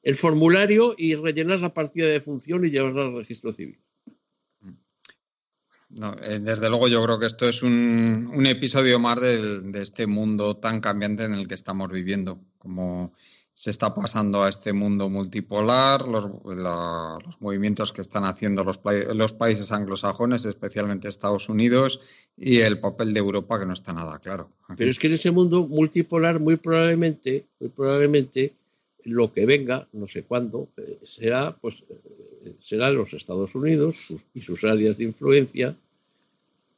[0.01, 3.79] el, formulario y rellenar la partida de función y llevarla al registro civil.
[6.23, 10.07] Eh, desde luego yo creo que esto es un, un episodio más de, de, este
[10.07, 12.41] mundo tan cambiante en el que estamos viviendo.
[12.57, 13.13] Como
[13.55, 16.27] se está pasando a este mundo multipolar, los,
[17.39, 18.79] movimientos que están haciendo los,
[19.13, 22.01] los, países anglosajones, especialmente Estados Unidos,
[22.35, 24.49] y el papel de Europa que no está nada claro.
[24.75, 28.53] Pero es que en ese mundo multipolar muy probablemente, muy probablemente
[29.03, 33.97] lo que venga, no sé cuándo, eh, será pues eh, será los Estados Unidos
[34.33, 35.75] y sus áreas de influencia,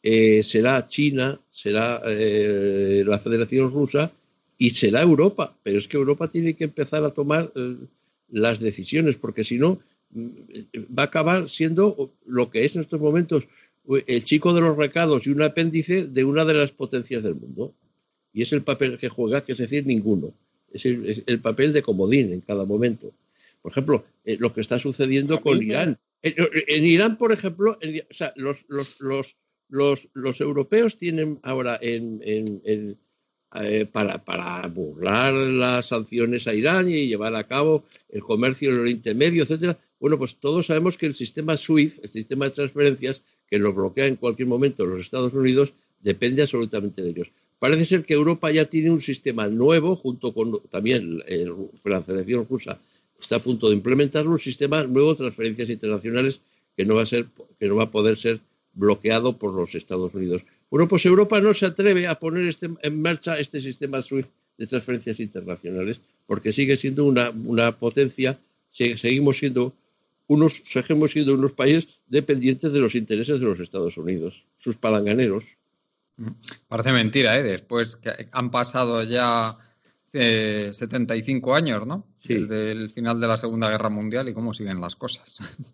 [0.04, 4.12] eh, será China, será la Federación Rusa
[4.58, 7.76] y será Europa, pero es que Europa tiene que empezar a tomar eh,
[8.30, 9.80] las decisiones, porque si no,
[10.12, 10.30] mm,
[10.98, 13.48] va a acabar siendo lo que es en estos momentos
[14.08, 17.76] el chico de los recados y un apéndice de una de las potencias del mundo.
[18.34, 20.34] Y es el papel que juega, que es decir, ninguno.
[20.72, 23.14] Es el, papel de comodín en cada momento.
[23.62, 26.00] Por ejemplo, eh, lo que está sucediendo con Irán.
[26.24, 27.78] En, Irán, por ejemplo,
[28.36, 29.36] los, los, los,
[29.70, 32.98] los, los europeos tienen ahora en, en
[33.62, 38.76] eh, para, para, burlar las sanciones a Irán y llevar a cabo el comercio en
[38.76, 39.78] el Oriente Medio, etcétera.
[40.00, 44.08] Bueno, pues todos sabemos que el sistema SWIFT, el sistema de transferencias, que lo bloquea
[44.08, 47.32] en cualquier momento los Estados Unidos, depende absolutamente de ellos.
[47.60, 51.24] Parece ser que Europa ya tiene un sistema nuevo, junto con también
[51.84, 52.80] la Federación Rusa,
[53.20, 56.42] está a punto de implementar un sistema nuevo de transferencias internacionales
[56.76, 57.28] que no va a ser,
[57.60, 58.42] que no va a poder ser
[58.74, 60.44] bloqueado por los Estados Unidos.
[60.70, 64.68] Bueno, pues Europa no se atreve a poner este, en marcha este sistema SWIFT de
[64.68, 68.40] transferencias internacionales porque sigue siendo una, potencia,
[68.70, 69.74] seguimos siendo
[70.28, 75.44] unos, seguimos siendo unos países dependientes de los intereses de los Estados Unidos, sus palanganeros.
[76.18, 76.30] Mm.
[76.68, 77.44] Parece mentira, ¿eh?
[77.44, 79.58] Después que han pasado ya
[80.12, 82.06] 75 eh, años, ¿no?
[82.24, 85.40] Desde el final de la Segunda Guerra Mundial y cómo siguen las cosas.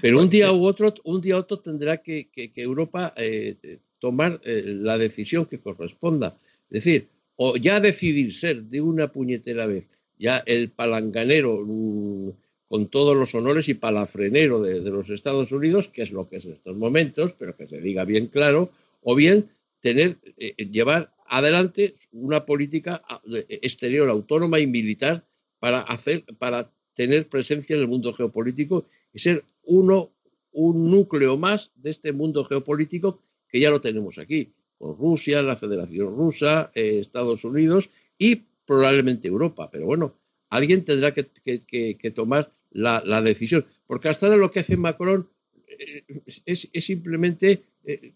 [0.00, 4.62] Pero un día u otro, un día u otro tendrá que, Europa eh, tomar eh,
[4.66, 6.38] la decisión que corresponda.
[6.70, 12.30] Es decir, o ya decidir ser de una puñetera vez ya el palanganero mm,
[12.68, 16.46] con todos los honores y palafrenero de, los Estados Unidos, que es lo que es
[16.46, 18.70] en estos momentos, pero que se diga bien claro,
[19.02, 19.50] o bien
[19.80, 23.02] tener, eh, eh, llevar adelante una política
[23.48, 25.24] exterior autónoma y militar
[25.58, 30.12] para hacer, para tener presencia en el mundo geopolítico y ser uno,
[30.52, 34.52] un núcleo más de este mundo geopolítico que ya lo tenemos aquí.
[34.78, 39.70] con Rusia, la Federación Rusa, eh, Estados Unidos y probablemente Europa.
[39.70, 40.18] Pero bueno,
[40.50, 43.66] alguien tendrá que, tomar la, decisión.
[43.86, 45.28] Porque hasta ahora lo que hace Macron
[45.66, 46.04] eh,
[46.44, 48.12] es, simplemente, eh,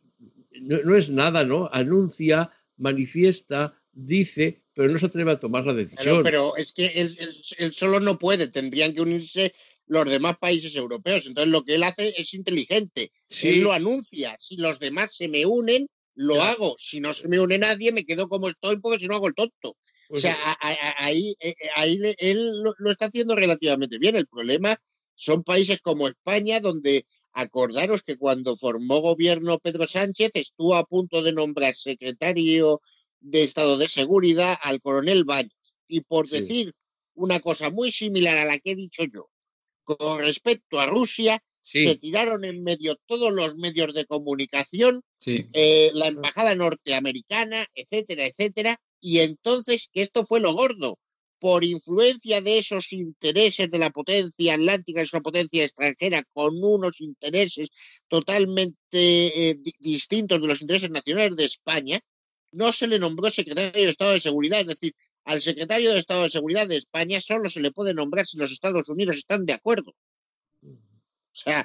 [0.60, 1.70] no, es nada, ¿no?
[1.72, 6.22] Anuncia, manifiesta, dice, pero no se atreve a tomar la decisión.
[6.22, 9.54] Pero, es que él, solo no puede, tendrían que unirse
[9.90, 11.26] los demás países europeos.
[11.26, 13.10] Entonces lo que él hace es inteligente.
[13.42, 14.36] Él lo anuncia.
[14.38, 16.76] Si los demás se me unen, lo hago.
[16.78, 19.34] Si no se me une nadie, me quedo como estoy porque si no hago el
[19.34, 19.70] tonto.
[19.70, 19.76] o
[20.08, 20.36] pues sea,
[20.96, 24.14] ahí, eh, eh, ahí él lo, está haciendo relativamente bien.
[24.14, 24.80] El problema
[25.16, 31.20] son países como España, donde acordaros que cuando formó gobierno Pedro Sánchez estuvo a punto
[31.22, 32.80] de nombrar secretario
[33.18, 35.78] de Estado de Seguridad al coronel Baños.
[35.88, 36.74] Y por decir
[37.14, 39.29] una cosa muy similar a la que he dicho yo,
[39.96, 46.08] con respecto a Rusia, se tiraron en medio todos los medios de comunicación, eh, la
[46.08, 50.98] embajada norteamericana, etcétera, etcétera, y entonces que esto fue lo gordo,
[51.38, 57.00] por influencia de esos intereses de la potencia atlántica, es una potencia extranjera con unos
[57.00, 57.70] intereses
[58.08, 62.00] totalmente eh, distintos de los intereses nacionales de España,
[62.52, 64.94] no se le nombró secretario de Estado de Seguridad, es decir,
[65.30, 68.50] al secretario de Estado de Seguridad de España solo se le puede nombrar si los
[68.50, 69.94] Estados Unidos están de acuerdo.
[70.62, 70.76] O
[71.32, 71.64] sea,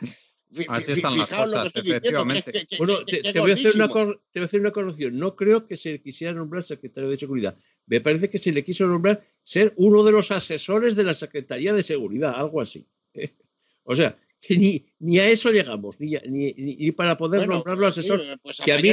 [0.68, 2.68] Así están las cosas, efectivamente.
[2.78, 5.18] bueno, te, voy a hacer una a corrección.
[5.18, 7.58] No creo que se quisiera nombrar secretario de Seguridad.
[7.88, 11.74] Me parece que se le quiso nombrar ser uno de los asesores de la Secretaría
[11.74, 12.88] de Seguridad, algo así.
[13.88, 18.00] O sea, que ni, ni a eso llegamos, ni, ni, ni para poder nombrarlo pues
[18.00, 18.40] asesor.
[18.42, 18.90] Pues que, a mí,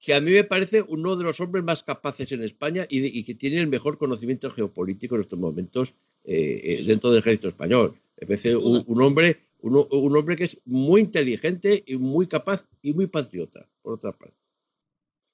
[0.00, 3.34] que a mí me parece uno de los hombres más capaces en España y, que
[3.34, 5.94] tiene el mejor conocimiento geopolítico en estos momentos
[6.24, 7.96] eh, eh, dentro del ejército español.
[8.20, 13.06] Me parece un hombre un, hombre que es muy inteligente y muy capaz y muy
[13.06, 14.36] patriota, por otra parte.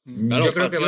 [0.04, 0.28] Mm.
[0.28, 0.78] Claro, Yo creo que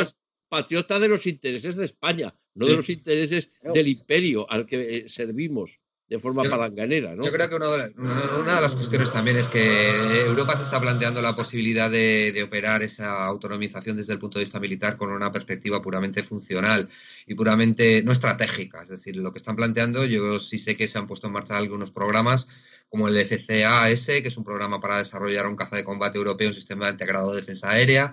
[0.49, 5.09] patriota de los intereses de España, no de los intereses del imperio al que eh,
[5.09, 7.15] servimos de forma palanganera.
[7.15, 7.25] ¿no?
[7.25, 11.35] Yo creo que una de, las cuestiones también es que Europa se está planteando la
[11.35, 16.21] posibilidad de, operar esa autonomización desde el punto de vista militar con una perspectiva puramente
[16.21, 16.89] funcional
[17.25, 18.83] y puramente no estratégica.
[18.83, 21.57] Es decir, lo que están planteando, yo sí sé que se han puesto en marcha
[21.57, 22.47] algunos programas
[22.87, 26.53] como el FCAS, que es un programa para desarrollar un caza de combate europeo, un
[26.53, 28.11] sistema integrado de defensa aérea,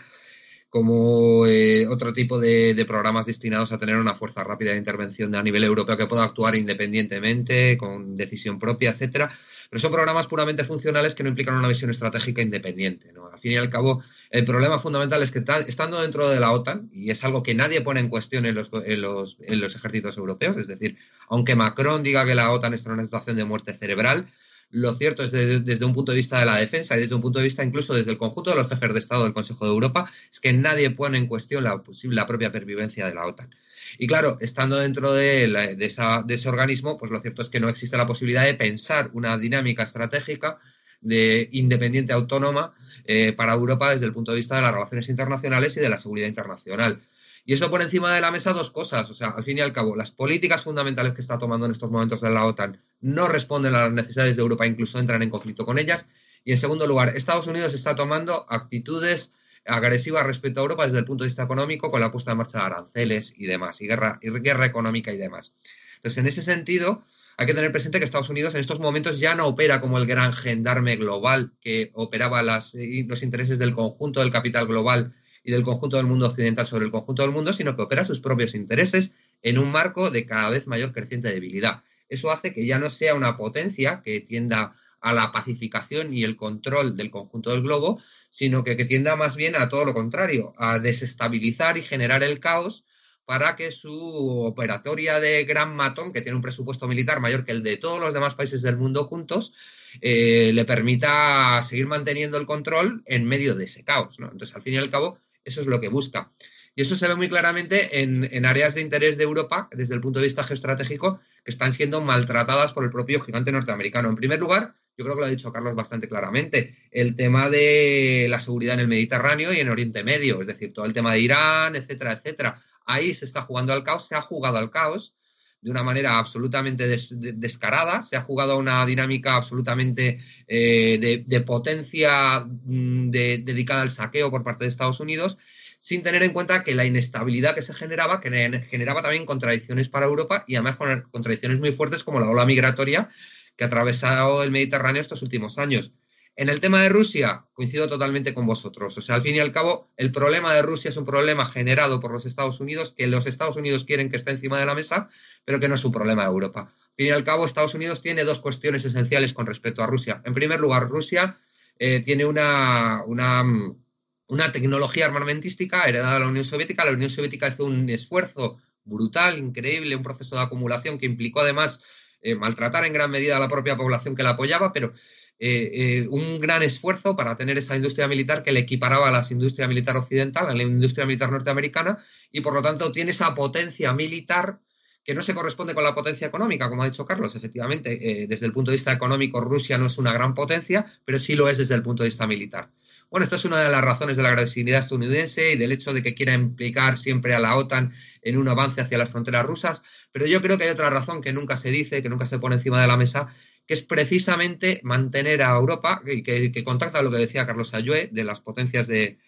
[0.72, 5.42] como eh, otro tipo de, programas destinados a tener una fuerza rápida de intervención a
[5.42, 9.30] nivel europeo que pueda actuar independientemente, con decisión propia, etcétera.
[9.68, 13.12] Pero son programas puramente funcionales que no implican una visión estratégica independiente.
[13.12, 13.26] ¿no?
[13.26, 16.88] Al fin y al cabo, el problema fundamental es que estando dentro de la OTAN,
[16.90, 20.16] y es algo que nadie pone en cuestión en los, en los, en los ejércitos
[20.16, 20.96] europeos, es decir,
[21.28, 24.26] aunque Macron diga que la OTAN está en una situación de muerte cerebral,
[24.72, 27.20] lo cierto es que desde, un punto de vista de la defensa y desde un
[27.20, 29.70] punto de vista incluso desde el conjunto de los jefes de Estado del Consejo de
[29.70, 33.54] Europa, es que nadie pone en cuestión la, la propia pervivencia de la OTAN.
[33.98, 38.06] Y claro, estando dentro de, ese organismo, pues lo cierto es que no existe la
[38.06, 40.58] posibilidad de pensar una dinámica estratégica
[41.02, 42.72] de independiente autónoma
[43.04, 45.98] eh, para Europa desde el punto de vista de las relaciones internacionales y de la
[45.98, 47.00] seguridad internacional.
[47.44, 49.10] Y eso por encima de la mesa dos cosas.
[49.10, 51.90] O sea, al fin y al cabo, las políticas fundamentales que está tomando en estos
[51.90, 55.66] momentos de la OTAN no responden a las necesidades de Europa, incluso entran en conflicto
[55.66, 56.06] con ellas.
[56.44, 59.32] Y en segundo lugar, Estados Unidos está tomando actitudes
[59.64, 62.58] agresivas respecto a Europa desde el punto de vista económico con la puesta en marcha
[62.58, 65.54] de aranceles y demás, y guerra, y guerra económica y demás.
[65.96, 67.04] Entonces, en ese sentido,
[67.36, 70.06] hay que tener presente que Estados Unidos en estos momentos ya no opera como el
[70.06, 72.74] gran gendarme global que operaba las,
[73.06, 75.14] los intereses del conjunto del capital global
[75.44, 78.20] y del conjunto del mundo occidental sobre el conjunto del mundo, sino que opera sus
[78.20, 79.12] propios intereses
[79.42, 81.82] en un marco de cada vez mayor creciente debilidad.
[82.08, 86.36] Eso hace que ya no sea una potencia que tienda a la pacificación y el
[86.36, 90.52] control del conjunto del globo, sino que, que tienda más bien a todo lo contrario,
[90.56, 92.84] a desestabilizar y generar el caos
[93.24, 97.62] para que su operatoria de gran matón, que tiene un presupuesto militar mayor que el
[97.62, 99.54] de todos los demás países del mundo juntos,
[100.00, 104.18] eh, le permita seguir manteniendo el control en medio de ese caos.
[104.18, 106.32] Entonces, al fin y al cabo, eso es lo que busca.
[106.74, 110.20] Y eso se ve muy claramente en, áreas de interés de Europa, desde el punto
[110.20, 114.08] de vista geoestratégico, que están siendo maltratadas por el propio gigante norteamericano.
[114.08, 118.26] En primer lugar, yo creo que lo ha dicho Carlos bastante claramente, el tema de
[118.30, 121.20] la seguridad en el Mediterráneo y en Oriente Medio, es decir, todo el tema de
[121.20, 122.62] Irán, etcétera, etcétera.
[122.86, 125.14] Ahí se está jugando al caos, se ha jugado al caos
[125.62, 132.40] de una manera absolutamente descarada, se ha jugado a una dinámica absolutamente eh, de, potencia
[132.40, 135.38] mm, dedicada al saqueo por parte de Estados Unidos,
[135.78, 138.30] sin tener en cuenta que la inestabilidad que se generaba, que
[138.68, 140.78] generaba también contradicciones para Europa y además
[141.10, 143.08] contradicciones muy fuertes como la ola migratoria
[143.56, 145.92] que ha atravesado el Mediterráneo estos últimos años.
[146.34, 148.96] En el tema de Rusia, coincido totalmente con vosotros.
[148.96, 152.00] O sea, al fin y al cabo, el problema de Rusia es un problema generado
[152.00, 155.10] por los Estados Unidos, que los Estados Unidos quieren que esté encima de la mesa,
[155.44, 156.60] pero que no es un problema de Europa.
[156.60, 160.22] Al fin y al cabo, Estados Unidos tiene dos cuestiones esenciales con respecto a Rusia.
[160.24, 161.38] En primer lugar, Rusia
[161.78, 166.86] eh, tiene una, una, tecnología armamentística heredada de la Unión Soviética.
[166.86, 171.82] La Unión Soviética hizo un esfuerzo brutal, increíble, un proceso de acumulación que implicó además
[172.22, 174.92] eh, maltratar en gran medida a la propia población que la apoyaba, pero
[175.38, 179.24] eh, eh, un gran esfuerzo para tener esa industria militar que le equiparaba a la
[179.30, 181.98] industria militar occidental, a la industria militar norteamericana,
[182.30, 184.60] y por lo tanto tiene esa potencia militar
[185.04, 187.34] que no se corresponde con la potencia económica, como ha dicho Carlos.
[187.34, 191.34] Efectivamente, desde el punto de vista económico, Rusia no es una gran potencia, pero sí
[191.34, 192.70] lo es desde el punto de vista militar.
[193.12, 196.02] Bueno, esto es una de las razones de la agresividad estadounidense y del hecho de
[196.02, 200.24] que quiera implicar siempre a la OTAN en un avance hacia las fronteras rusas, pero
[200.24, 202.80] yo creo que hay otra razón que nunca se dice, que nunca se pone encima
[202.80, 203.26] de la mesa,
[203.66, 208.24] que es precisamente mantener a Europa, y que, contacta lo que decía Carlos Ayue, de
[208.24, 209.18] las potencias de,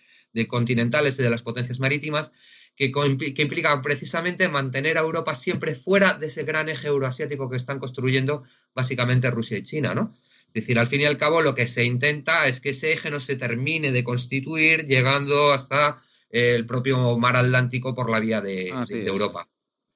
[0.48, 2.32] continentales y de las potencias marítimas,
[2.76, 7.56] que, que, implica precisamente mantener a Europa siempre fuera de ese gran eje euroasiático que
[7.56, 8.42] están construyendo
[8.74, 10.12] básicamente Rusia y China, ¿no?
[10.54, 13.10] Es decir, al fin y al cabo lo que se intenta es que ese eje
[13.10, 18.68] no se termine de constituir llegando hasta el propio mar Atlántico por la vía de,
[18.88, 19.48] Europa.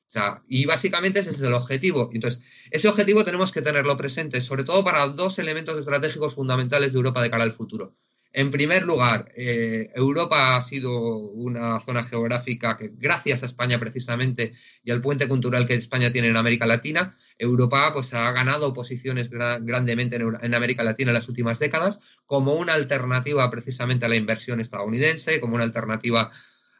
[0.08, 2.10] O sea, y básicamente ese es el objetivo.
[2.14, 6.98] Entonces, ese objetivo tenemos que tenerlo presente, sobre todo para dos elementos estratégicos fundamentales de
[6.98, 7.94] Europa de cara al futuro.
[8.32, 14.54] En primer lugar, eh, Europa ha sido una zona geográfica que, gracias a España precisamente
[14.82, 19.30] y al puente cultural que España tiene en América Latina, Europa pues, ha ganado posiciones
[19.30, 24.60] grandemente en, América Latina en las últimas décadas como una alternativa precisamente a la inversión
[24.60, 26.30] estadounidense, como una alternativa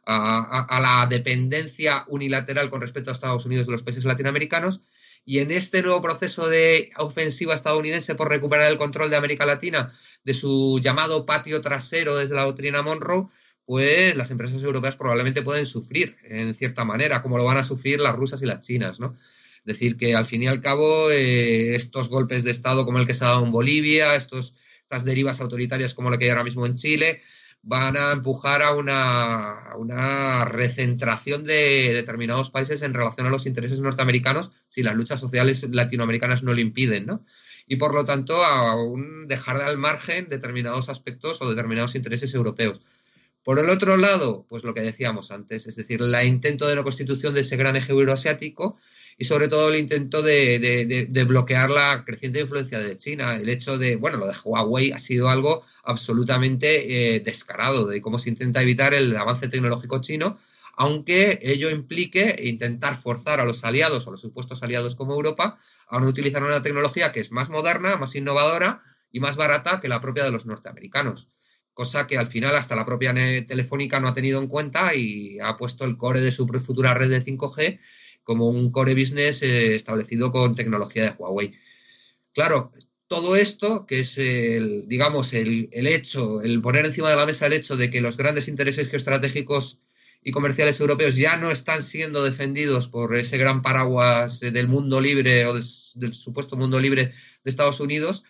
[0.07, 4.83] a, la dependencia unilateral con respecto a Estados Unidos de los países latinoamericanos.
[5.25, 9.93] Y en este nuevo proceso de ofensiva estadounidense por recuperar el control de América Latina,
[10.25, 13.29] de su llamado patio trasero desde la doctrina Monroe,
[13.67, 18.01] pues las empresas europeas probablemente pueden sufrir en cierta manera, como lo van a sufrir
[18.01, 19.15] las rusas y las chinas, ¿no?
[19.69, 23.15] decir, que al fin y al cabo eh, estos golpes de Estado como el que
[23.15, 26.67] se ha dado en Bolivia, estos, estas derivas autoritarias como la que hay ahora mismo
[26.67, 27.23] en Chile,
[27.63, 33.81] van a empujar a una, una, recentración de determinados países en relación a los intereses
[33.81, 37.25] norteamericanos si las luchas sociales latinoamericanas no lo impiden, ¿no?
[37.67, 42.81] Y por lo tanto, a un dejar al margen determinados aspectos o determinados intereses europeos.
[43.43, 46.83] Por el otro lado, pues lo que decíamos antes, es decir, el intento de la
[46.83, 48.79] constitución de ese gran eje euroasiático
[49.21, 53.35] y sobre todo el intento de, bloquear la creciente influencia de China.
[53.35, 58.21] El hecho de, bueno, lo de Huawei ha sido algo absolutamente eh, descarado de cómo
[58.21, 60.39] se intenta evitar el avance tecnológico chino,
[60.77, 65.59] aunque ello implique intentar forzar a los aliados o los supuestos aliados como Europa
[65.89, 69.89] a no utilizar una tecnología que es más moderna, más innovadora y más barata que
[69.89, 71.29] la propia de los norteamericanos
[71.75, 73.15] cosa que al final hasta la propia
[73.47, 77.09] Telefónica no ha tenido en cuenta y ha puesto el core de su futura red
[77.09, 77.79] de 5G
[78.29, 81.55] como un core business eh, establecido con tecnología de Huawei.
[82.35, 82.73] Claro,
[83.07, 87.55] todo esto, que es el, digamos, el, hecho, el poner encima de la mesa el
[87.55, 89.81] hecho de que los grandes intereses geoestratégicos
[90.23, 95.47] y comerciales europeos ya no están siendo defendidos por ese gran paraguas del mundo libre
[95.47, 97.05] o del, supuesto mundo libre
[97.45, 98.25] de Estados Unidos,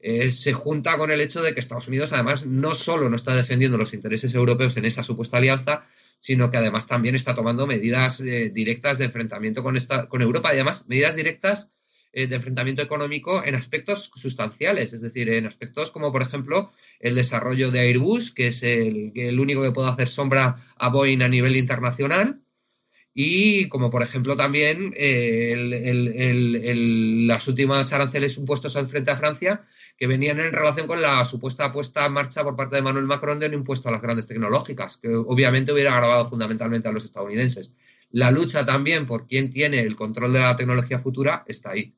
[0.00, 3.34] eh, se junta con el hecho de que Estados Unidos además no solo no está
[3.34, 5.86] defendiendo los intereses europeos en esa supuesta alianza,
[6.22, 10.50] sino que además también está tomando medidas eh, directas de enfrentamiento con, esta, con Europa
[10.50, 11.72] y además medidas directas
[12.12, 16.70] eh, de enfrentamiento económico en aspectos sustanciales, es decir, en aspectos como, por ejemplo,
[17.00, 21.22] el desarrollo de Airbus, que es el, el único que puede hacer sombra a Boeing
[21.22, 22.41] a nivel internacional,
[23.14, 25.54] y como por ejemplo también eh,
[27.26, 29.62] las últimas aranceles impuestos en frente a Francia
[29.96, 33.38] que venían en relación con la supuesta puesta en marcha por parte de Manuel Macron
[33.38, 37.74] de un impuesto a las grandes tecnológicas, que obviamente hubiera agravado fundamentalmente a los estadounidenses.
[38.10, 41.94] La lucha también por quién tiene el control de la tecnología futura está ahí.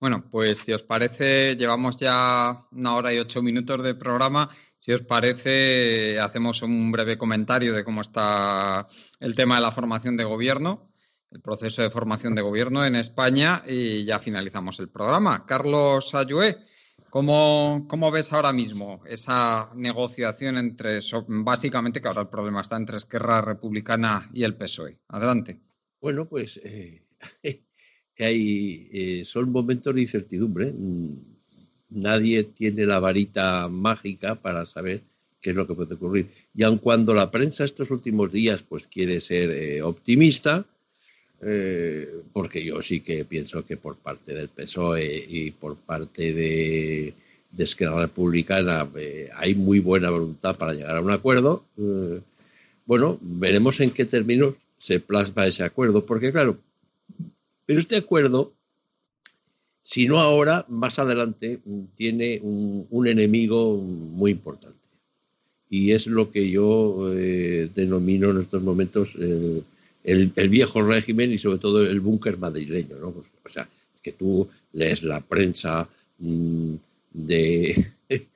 [0.00, 4.48] Bueno, pues si os parece, llevamos ya una hora y ocho minutos de programa.
[4.80, 8.88] Si os parece, hacemos un breve comentario de cómo está
[9.20, 10.90] el tema de la formación de gobierno
[11.30, 15.46] el proceso de formación de gobierno en España y ya finalizamos el programa.
[15.46, 16.58] Carlos Ayué,
[17.08, 22.96] ¿cómo, cómo ves ahora mismo esa negociación entre, básicamente que ahora el problema está entre
[22.96, 24.98] Esquerra Republicana y el PSOE?
[25.08, 25.60] Adelante.
[26.00, 27.04] Bueno, pues eh,
[28.18, 30.74] hay, eh, son momentos de incertidumbre.
[31.90, 35.02] Nadie tiene la varita mágica para saber
[35.40, 36.28] qué es lo que puede ocurrir.
[36.54, 40.64] Y aun cuando la prensa estos últimos días pues quiere ser eh, optimista,
[41.42, 47.14] eh, porque yo sí que pienso que por parte del PSOE y por parte de
[47.56, 51.64] Esquerra Republicana eh, hay muy buena voluntad para llegar a un acuerdo.
[52.86, 56.58] Bueno, veremos en qué términos se plasma ese acuerdo, porque claro,
[57.66, 58.52] pero este acuerdo,
[59.82, 61.60] si no ahora, más adelante,
[61.94, 64.78] tiene un, enemigo muy importante.
[65.68, 69.16] Y es lo que yo eh, denomino en estos momentos
[70.04, 72.96] el, viejo régimen y sobre todo el búnker madrileño.
[72.96, 73.12] ¿no?
[73.12, 73.68] Pues, o sea,
[74.02, 75.88] que tú lees la prensa
[76.18, 76.74] mm,
[77.12, 77.92] de,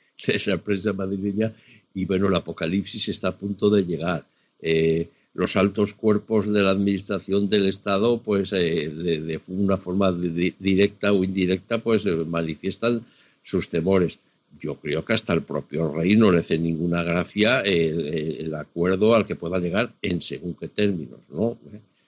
[0.47, 1.53] la prensa madrileña
[1.93, 4.27] y bueno, el apocalipsis está a punto de llegar.
[4.61, 11.13] Eh, los altos cuerpos de la administración del Estado, pues eh, de, una forma directa
[11.13, 13.05] o indirecta, pues eh, manifiestan
[13.43, 14.21] sus temores.
[14.61, 19.27] Yo creo que hasta el propio rey no le hace ninguna gracia el, acuerdo al
[19.27, 21.59] que pueda llegar en según qué términos, ¿no?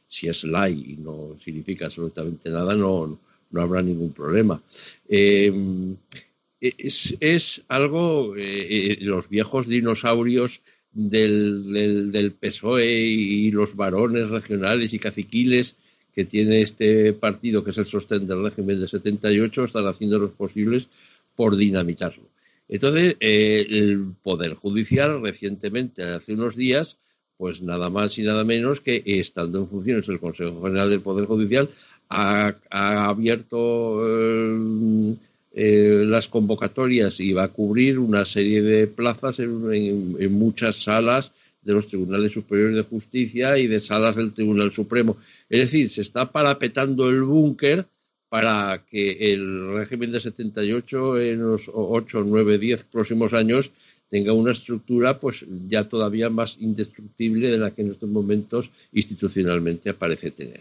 [0.08, 3.18] Si es ley y no significa absolutamente nada, no,
[3.50, 4.62] no habrá ningún problema.
[5.08, 10.60] es, es, algo, los viejos dinosaurios
[10.96, 15.76] del, del, PSOE y los varones regionales y caciquiles
[16.14, 20.30] que tiene este partido, que es el sostén del régimen de 78, están haciendo los
[20.30, 20.88] posibles
[21.34, 22.24] por dinamitarlo.
[22.68, 26.98] Entonces, eh, el Poder Judicial recientemente, hace unos días,
[27.36, 31.26] pues nada más y nada menos que estando en funciones el Consejo General del Poder
[31.26, 31.68] Judicial,
[32.08, 35.16] ha, abierto eh,
[35.58, 41.72] eh, las convocatorias y va a cubrir una serie de plazas en, muchas salas de
[41.72, 45.16] los tribunales superiores de justicia y de salas del Tribunal Supremo.
[45.48, 47.86] Es decir, se está parapetando el búnker
[48.28, 53.70] para que el régimen de 78 en los 8, 9, 10 próximos años
[54.10, 59.94] tenga una estructura pues ya todavía más indestructible de la que en estos momentos institucionalmente
[59.94, 60.60] parece tener.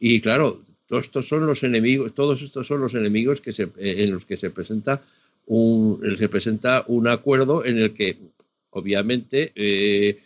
[0.00, 4.12] Y claro, todos estos son los enemigos, todos estos son los enemigos que eh, en
[4.12, 5.02] los que se presenta
[5.46, 8.18] un, se presenta un acuerdo en el que,
[8.70, 10.18] obviamente, eh,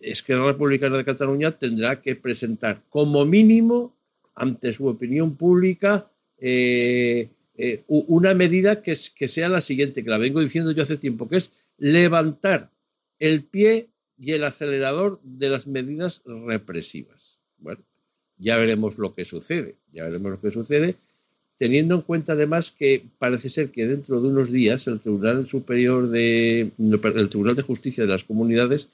[0.00, 3.94] es que la Republicana de Cataluña tendrá que presentar como mínimo
[4.34, 7.28] ante su opinión pública eh,
[7.86, 11.36] una medida que, que sea la siguiente, que la vengo diciendo yo hace tiempo, que
[11.36, 12.70] es levantar
[13.20, 13.88] el pie
[14.18, 17.40] y el acelerador de las medidas represivas.
[17.58, 17.84] Bueno,
[18.38, 20.96] ya veremos lo que sucede, ya veremos lo que sucede,
[21.56, 26.08] teniendo en cuenta además que parece ser que dentro de unos días el Tribunal Superior
[26.08, 28.88] de el Tribunal de Justicia de las Comunidades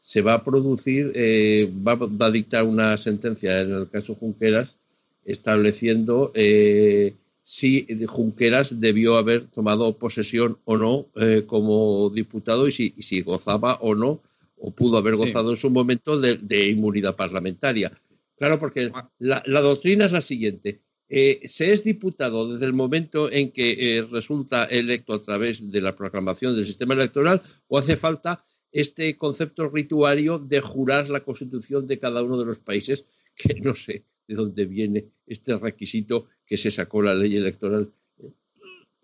[0.00, 4.76] se va a producir, eh, va, a dictar una sentencia en el caso Junqueras
[5.24, 13.20] estableciendo eh, si Junqueras debió haber tomado posesión o no eh, como diputado y si,
[13.20, 14.20] gozaba o no
[14.58, 17.92] o pudo haber gozado en su momento de inmunidad parlamentaria.
[18.40, 19.12] Claro, porque ah.
[19.18, 20.80] la, doctrina es la siguiente.
[21.10, 25.80] Eh, se es diputado desde el momento en que eh, resulta electo a través de
[25.82, 28.42] la proclamación del sistema electoral o hace falta
[28.72, 33.04] este concepto rituario de jurar la constitución de cada uno de los países,
[33.36, 37.92] que no sé de dónde viene este requisito que se sacó la ley electoral
[38.22, 38.32] eh,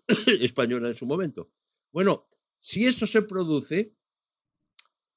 [0.41, 1.51] española en su momento.
[1.91, 2.27] Bueno,
[2.59, 3.93] si eso se produce,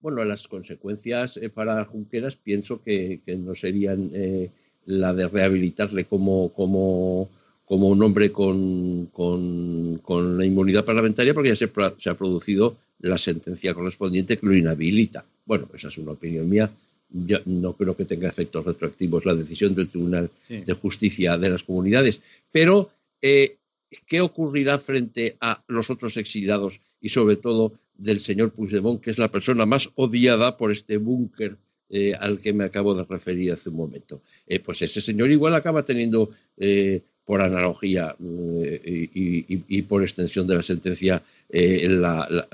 [0.00, 4.50] bueno, las consecuencias eh, para Junqueras pienso que, no serían eh,
[4.86, 7.28] la de rehabilitarle como, como,
[7.66, 13.18] como un hombre con, con, la inmunidad parlamentaria, porque ya se, se, ha producido la
[13.18, 15.24] sentencia correspondiente que lo inhabilita.
[15.44, 16.70] Bueno, esa es una opinión mía.
[17.12, 21.64] Yo no creo que tenga efectos retroactivos la decisión del Tribunal de Justicia de las
[21.64, 22.20] Comunidades.
[22.52, 22.90] Pero,
[23.20, 23.56] eh,
[24.06, 29.18] ¿qué ocurrirá frente a los otros exiliados y, sobre todo, del señor Puigdemont, que es
[29.18, 31.56] la persona más odiada por este búnker
[31.90, 34.22] eh, al que me acabo de referir hace un momento.
[34.46, 40.62] Eh, pues ese señor igual acaba teniendo, eh, por analogía y, por extensión de la
[40.62, 42.46] sentencia, la,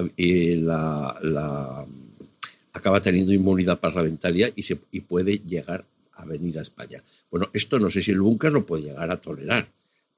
[2.73, 7.03] acaba teniendo inmunidad parlamentaria y, se, y puede llegar a venir a España.
[7.31, 9.69] Bueno, esto no sé si el búnker lo puede llegar a tolerar,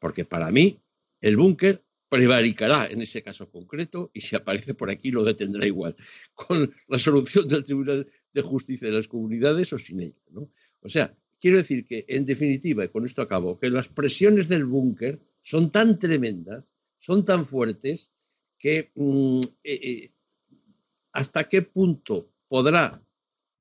[0.00, 0.76] porque para mí
[1.20, 5.97] el búnker prevaricará en ese caso concreto y si aparece por aquí lo detendrá igual,
[6.35, 10.22] con la solución del Tribunal de Justicia de las Comunidades o sin ella.
[10.30, 10.51] ¿no?
[10.80, 14.64] O sea, quiero decir que, en definitiva, y con esto acabo, que las presiones del
[14.64, 18.10] búnker son tan tremendas, son tan fuertes,
[18.59, 20.12] que mm, eh, eh,
[21.12, 23.01] hasta qué punto podrá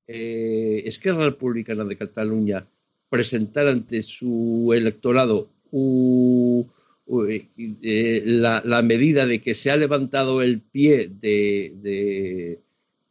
[0.08, 2.68] eh, Esquerra Republicana de Cataluña
[3.10, 6.70] presentar ante su electorado un
[7.08, 12.60] la, medida de que se ha levantado el pie de,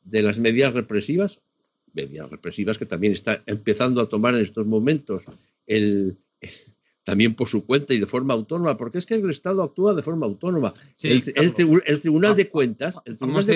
[0.04, 1.40] de, las medidas represivas,
[1.94, 5.24] medidas represivas que también está empezando a tomar en estos momentos
[5.66, 6.16] el,
[7.06, 10.02] también por su cuenta y de forma autónoma, porque es que el Estado actúa de
[10.02, 10.74] forma autónoma.
[11.04, 11.54] el,
[12.00, 13.00] Tribunal de Cuentas.
[13.20, 13.46] vamos,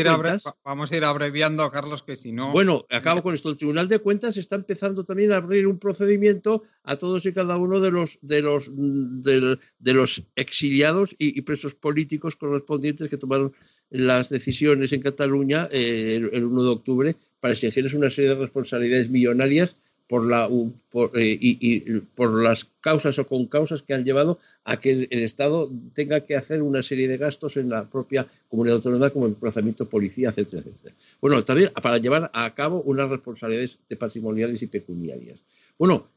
[0.93, 2.53] a ir abreviando, Carlos, que si no.
[2.53, 3.51] Bueno, acabo con esto.
[3.51, 7.57] El Tribunal de Cuentas está empezando también a abrir un procedimiento a todos y cada
[7.57, 13.53] uno de los, de los, de, los exiliados y, presos políticos correspondientes que tomaron
[13.91, 18.37] las decisiones en Cataluña eh, el, el 1 de octubre para exigirles una serie de
[18.37, 19.77] responsabilidades millonarias
[20.11, 20.49] por, la,
[20.91, 25.23] por, eh, y, por las causas o con causas que han llevado a que el,
[25.23, 29.35] Estado tenga que hacer una serie de gastos en la propia comunidad autónoma, como el
[29.35, 30.97] desplazamiento policía, etcétera, etcétera.
[31.21, 35.45] Bueno, también para llevar a cabo unas responsabilidades patrimoniales y pecuniarias.
[35.79, 36.09] Bueno,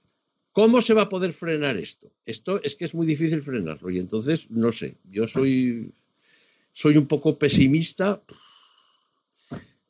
[0.53, 2.10] ¿cómo se va a poder frenar esto?
[2.26, 5.91] Esto es que es muy difícil frenarlo y entonces, no sé, yo soy,
[6.72, 8.24] soy un poco pesimista,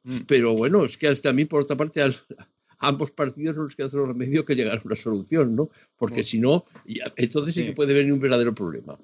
[0.03, 0.17] mm.
[0.27, 2.01] pero bueno, es que hasta a mí, por otra parte,
[2.83, 5.69] ambos partidos no les queda otro remedio que llegar a una solución, ¿no?
[5.97, 6.65] Porque si no,
[7.15, 7.65] entonces sí.
[7.65, 8.97] que puede venir un verdadero problema.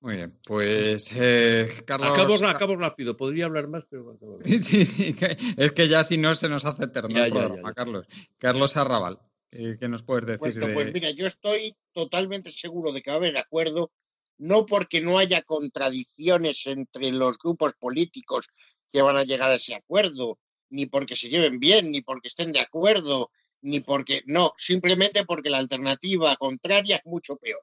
[0.00, 2.40] Muy bien, pues eh, Carlos.
[2.42, 4.16] Acabo, rápido, podría hablar más, pero.
[4.46, 5.14] Sí, sí,
[5.56, 8.06] es que ya si no se nos hace eterno el programa, Carlos.
[8.38, 9.18] Carlos Arrabal,
[9.50, 10.58] ¿qué nos puedes decir?
[10.58, 13.92] Bueno, pues mira, yo estoy totalmente seguro de que va a haber acuerdo,
[14.38, 18.48] no porque no haya contradicciones entre los grupos políticos
[18.90, 20.38] que van a llegar a ese acuerdo,
[20.70, 23.30] ni porque se lleven bien, ni porque estén de acuerdo,
[23.62, 27.60] ni porque no, simplemente porque la alternativa contraria es mucho peor.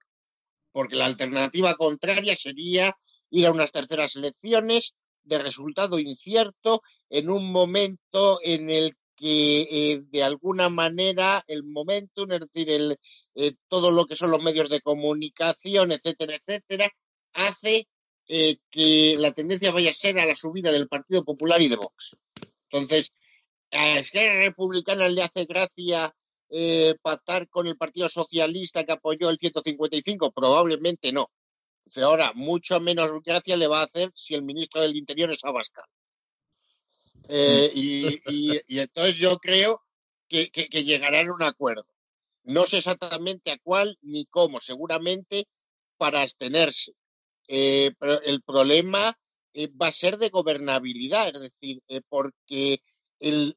[0.71, 2.95] Porque la alternativa contraria sería
[3.31, 4.93] ir a unas terceras elecciones
[5.23, 12.27] de resultado incierto en un momento en el que eh, de alguna manera el momento,
[12.29, 12.97] es decir, el,
[13.35, 16.89] eh, todo lo que son los medios de comunicación, etcétera, etcétera,
[17.34, 17.88] hace
[18.27, 21.77] eh, que la tendencia vaya a ser a la subida del Partido Popular y de
[21.77, 22.15] Vox.
[22.69, 23.11] Entonces,
[23.72, 26.14] a Esquerra Republicana le hace gracia
[26.49, 31.30] eh, pactar con el Partido Socialista que apoyó el 155, probablemente no.
[32.02, 35.85] ahora, mucho menos gracia le va a hacer si el ministro del Interior es Abascal.
[37.30, 39.84] Eh, y, entonces yo creo
[40.30, 40.49] que,
[40.84, 41.84] llegarán a un acuerdo.
[42.44, 45.45] No sé exactamente a cuál ni cómo, seguramente
[45.98, 46.94] para abstenerse.
[47.49, 49.18] Eh, pero el problema
[49.57, 52.79] eh, va a ser de gobernabilidad, es decir, eh, porque
[53.19, 53.55] el,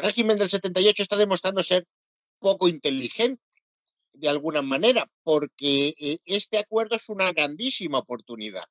[0.00, 1.86] régimen del 78 está demostrando ser
[2.38, 3.42] poco inteligente
[4.14, 8.64] de alguna manera, porque eh, este acuerdo es una grandísima oportunidad.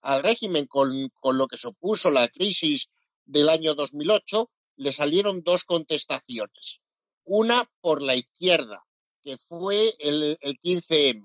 [0.00, 2.88] Al régimen, con, lo que supuso la crisis
[3.26, 6.80] del año 2008, le salieron dos contestaciones.
[7.24, 8.82] Una por la izquierda,
[9.22, 11.22] que fue el, el 15M,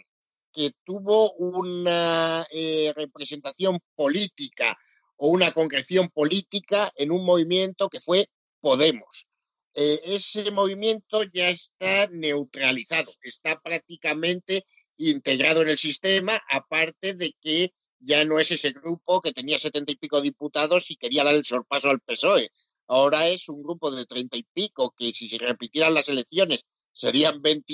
[0.58, 4.76] que tuvo una eh, representación política
[5.18, 8.28] o una concreción política en un movimiento que fue
[8.60, 9.28] Podemos.
[9.76, 14.64] Eh, ese movimiento ya está neutralizado, está prácticamente
[14.98, 19.92] integrado en el sistema, aparte de que ya no es ese grupo que tenía setenta
[19.92, 22.50] y pico diputados y quería dar el sorpaso al PSOE.
[22.88, 27.44] Ahora es un grupo de treinta y pico que si se repitieran las elecciones serían
[27.44, 27.74] veinte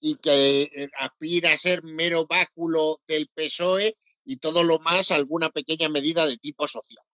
[0.00, 5.50] y que eh, aspira a ser mero báculo del PSOE y todo lo más alguna
[5.50, 7.04] pequeña medida de tipo social.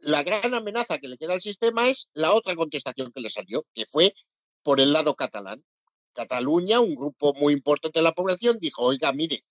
[0.00, 3.66] La gran amenaza que le queda al sistema es la otra contestación que le salió,
[3.74, 4.14] que fue
[4.62, 5.64] por el lado catalán.
[6.12, 9.44] Cataluña, un grupo muy importante de la población, dijo, oiga, mire,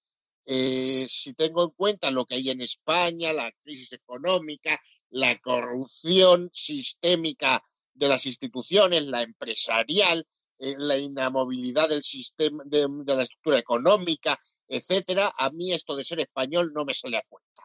[0.46, 4.80] eh, si tengo en cuenta lo que hay en España, la crisis económica,
[5.10, 10.28] la corrupción sistémica de las instituciones, la empresarial,
[10.64, 16.22] eh, la inamovilidad del sistema, de, la estructura económica, etcétera, a mí esto de ser
[16.22, 17.64] español no me sale a cuenta.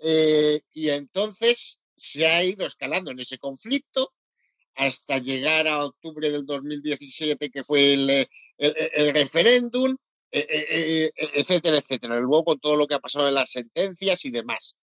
[0.00, 4.12] Eh, y entonces se ha ido escalando en ese conflicto
[4.74, 8.28] hasta llegar a octubre del 2017, que fue el, eh,
[8.58, 9.96] el, referéndum,
[10.32, 12.18] etcétera, etcétera.
[12.18, 14.76] Luego con todo lo que ha pasado en las sentencias y demás.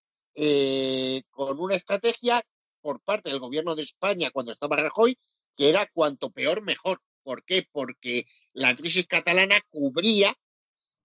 [1.31, 2.41] con una estrategia
[2.81, 5.17] por parte del gobierno de España cuando estaba Rajoy,
[5.57, 7.01] que era cuanto peor mejor.
[7.23, 7.67] ¿Por qué?
[7.71, 10.35] Porque la crisis catalana cubría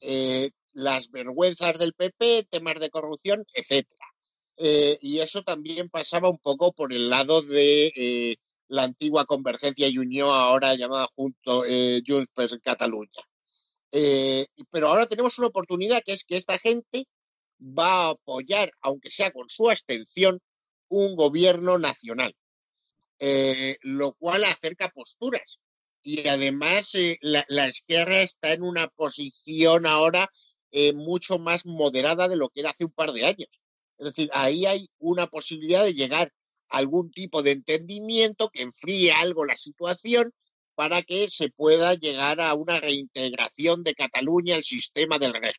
[0.00, 3.86] eh, las vergüenzas del PP, temas de corrupción, etc.
[4.58, 8.36] Eh, y eso también pasaba un poco por el lado de eh,
[8.68, 11.62] la antigua Convergencia y Unión, ahora llamada junto
[12.06, 13.22] Junts per Cataluña.
[14.70, 17.06] pero ahora tenemos una oportunidad que es que esta gente
[17.60, 20.40] va a apoyar, aunque sea con su abstención,
[20.88, 22.34] un gobierno nacional,
[23.82, 25.60] lo cual acerca posturas
[26.04, 30.30] y además eh, la, la, izquierda está en una posición ahora
[30.70, 33.48] eh, mucho más moderada de lo que era hace un par de años.
[33.98, 36.32] Es decir, ahí hay una posibilidad de llegar
[36.68, 40.32] a algún tipo de entendimiento que enfríe algo la situación
[40.74, 45.54] para que se pueda llegar a una reintegración de Cataluña al sistema del régimen.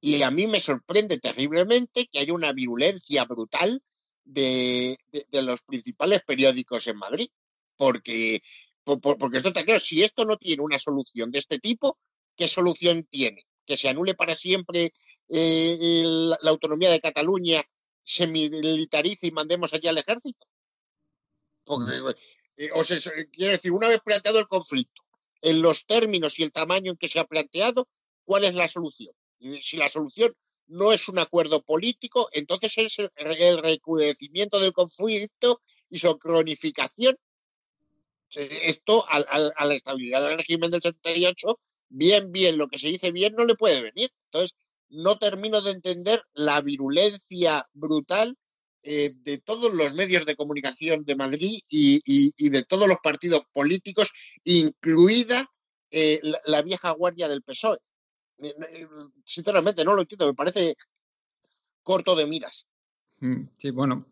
[0.00, 3.82] Y a mí me sorprende terriblemente que haya una virulencia brutal
[4.24, 4.96] de,
[5.32, 7.28] los principales periódicos en Madrid,
[7.76, 8.42] porque,
[8.84, 11.98] porque esto está claro, si esto no tiene una solución de este tipo,
[12.36, 13.46] ¿qué solución tiene?
[13.66, 14.92] ¿Que se anule para siempre
[15.28, 16.02] eh,
[16.40, 17.62] la autonomía de Cataluña,
[18.02, 20.46] se militarice y mandemos allí al ejército?
[21.64, 21.92] Porque,
[22.56, 22.98] eh, o sea,
[23.32, 25.02] quiero decir, una vez planteado el conflicto,
[25.42, 27.88] en los términos y el tamaño en que se ha planteado,
[28.24, 29.14] ¿cuál es la solución?
[29.38, 30.34] Y si la solución
[30.66, 37.16] no es un acuerdo político, entonces es el recrudecimiento del conflicto y su cronificación.
[38.34, 41.58] Esto a, la estabilidad del régimen del 78,
[41.88, 44.10] bien, bien, lo que se dice bien no le puede venir.
[44.26, 44.56] Entonces,
[44.88, 48.36] no termino de entender la virulencia brutal
[48.82, 54.10] eh, de todos los medios de comunicación de Madrid y, de todos los partidos políticos,
[54.44, 55.46] incluida
[55.90, 57.78] eh, la, vieja guardia del PSOE.
[58.38, 58.86] Eh,
[59.24, 60.76] sinceramente, no lo entiendo, me parece
[61.82, 62.66] corto de miras.
[63.18, 64.08] Mm, sí, bueno,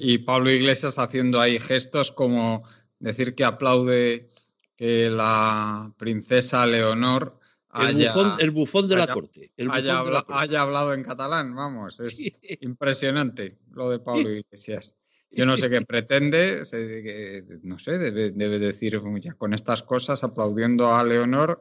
[0.00, 2.64] y Pablo Iglesias haciendo ahí gestos como
[3.00, 4.28] decir que aplaude
[4.76, 7.40] que la princesa Leonor
[7.72, 9.52] el, bufón, de la corte.
[9.70, 12.20] haya, hablado en catalán, vamos, es
[12.60, 14.96] impresionante lo de Pablo Iglesias.
[15.30, 16.64] Yo no sé qué pretende,
[17.62, 21.60] no sé, debe, decir ya con estas cosas, aplaudiendo a Leonor,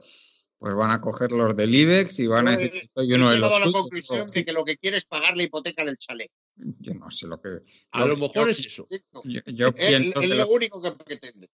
[0.57, 3.65] pues van a coger los del IBEX y van a decir soy uno de los.
[3.65, 6.31] la conclusión de que lo que quiere es pagar la hipoteca del chalet.
[6.79, 7.59] Yo no sé lo que.
[7.91, 8.87] A lo, mejor es eso.
[8.89, 11.49] es lo único que pretende.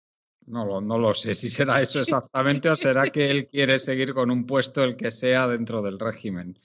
[0.48, 4.30] No, no lo sé si será eso exactamente o será que él quiere seguir con
[4.30, 6.60] un puesto el que sea dentro del régimen.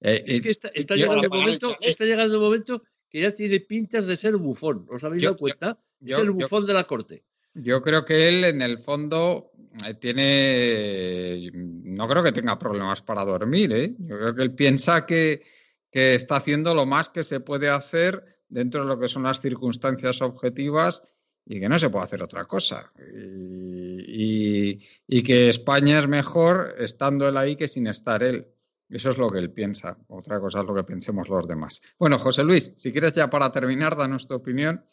[0.00, 4.06] Eh, es que está, llegando el momento, está llegando el momento que ya tiene pintas
[4.06, 4.86] de ser bufón.
[4.88, 5.78] ¿Os habéis dado cuenta?
[6.04, 7.24] es el bufón de la corte.
[7.54, 9.52] Yo creo que él, en el fondo,
[9.86, 11.50] eh, tiene.
[11.52, 13.72] No creo que tenga problemas para dormir.
[13.72, 13.94] ¿eh?
[13.98, 15.42] Yo creo que él piensa que,
[15.90, 19.40] que está haciendo lo más que se puede hacer dentro de lo que son las
[19.40, 21.02] circunstancias objetivas
[21.44, 22.92] y que no se puede hacer otra cosa.
[22.96, 24.78] Y,
[25.22, 28.46] que España es mejor estando él ahí que sin estar él.
[28.88, 29.96] Eso es lo que él piensa.
[30.08, 31.80] Otra cosa es lo que pensemos los demás.
[31.98, 34.84] Bueno, José Luis, si quieres ya para terminar, danos tu opinión.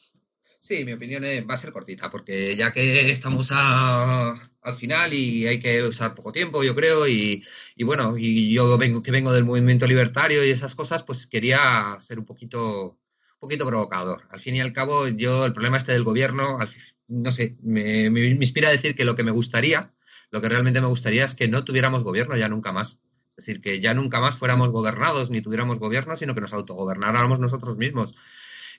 [0.59, 5.59] Sí, mi opinión va a ser cortita, porque ya que estamos al final y hay
[5.61, 7.43] que usar poco tiempo, yo creo, y,
[7.79, 12.19] bueno, y yo vengo, que vengo del movimiento libertario y esas cosas, pues quería ser
[12.19, 12.99] un poquito
[13.39, 14.27] poquito provocador.
[14.29, 16.59] Al fin y al cabo, yo, el problema este del gobierno,
[17.07, 19.93] no sé, me, me, inspira a decir que lo que me gustaría,
[20.31, 23.01] lo que realmente me gustaría es que no tuviéramos gobierno ya nunca más.
[23.31, 27.39] Es decir, que ya nunca más fuéramos gobernados ni tuviéramos gobierno, sino que nos autogobernáramos
[27.39, 28.15] nosotros mismos.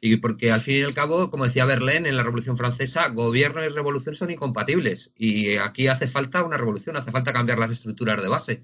[0.00, 3.64] Y porque al fin y al cabo, como decía Verlaine en la Revolución Francesa, gobierno
[3.64, 5.12] y revolución son incompatibles.
[5.16, 8.62] Y aquí hace falta una revolución, hace falta cambiar las estructuras de base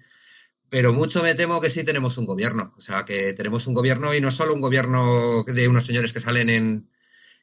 [0.74, 2.74] pero mucho me temo que sí tenemos un gobierno.
[2.76, 6.18] O sea, que tenemos un gobierno y no solo un gobierno de unos señores que
[6.18, 6.90] salen en,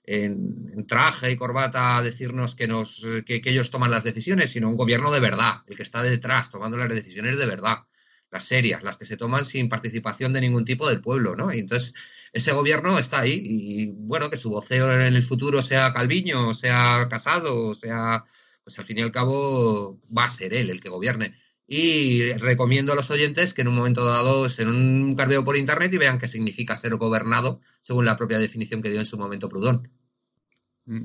[0.04, 4.76] en, traje y corbata a decirnos que, nos, que, ellos toman las decisiones, sino un
[4.76, 7.86] gobierno de verdad, el que está detrás tomando las decisiones de verdad,
[8.32, 11.54] las serias, las que se toman sin participación de ningún tipo del pueblo, ¿no?
[11.54, 11.94] Y entonces
[12.34, 17.08] ese gobierno está ahí y bueno, que su voceo en el futuro sea Calviño, sea
[17.10, 18.24] Casado, sea,
[18.64, 21.36] pues al fin y al cabo va a ser él el que gobierne
[21.68, 25.94] y recomiendo a los oyentes que en un momento dado se un carveo por internet
[25.94, 29.48] y vean qué significa ser gobernado según la propia definición que dio en su momento
[29.48, 29.90] Prudón.
[30.86, 31.03] Mm.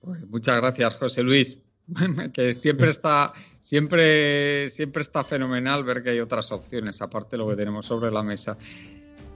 [0.00, 1.62] Pues muchas gracias, José Luis.
[2.32, 7.48] que siempre está, siempre, siempre está fenomenal ver que hay otras opciones, aparte de lo
[7.50, 8.56] que tenemos sobre la mesa.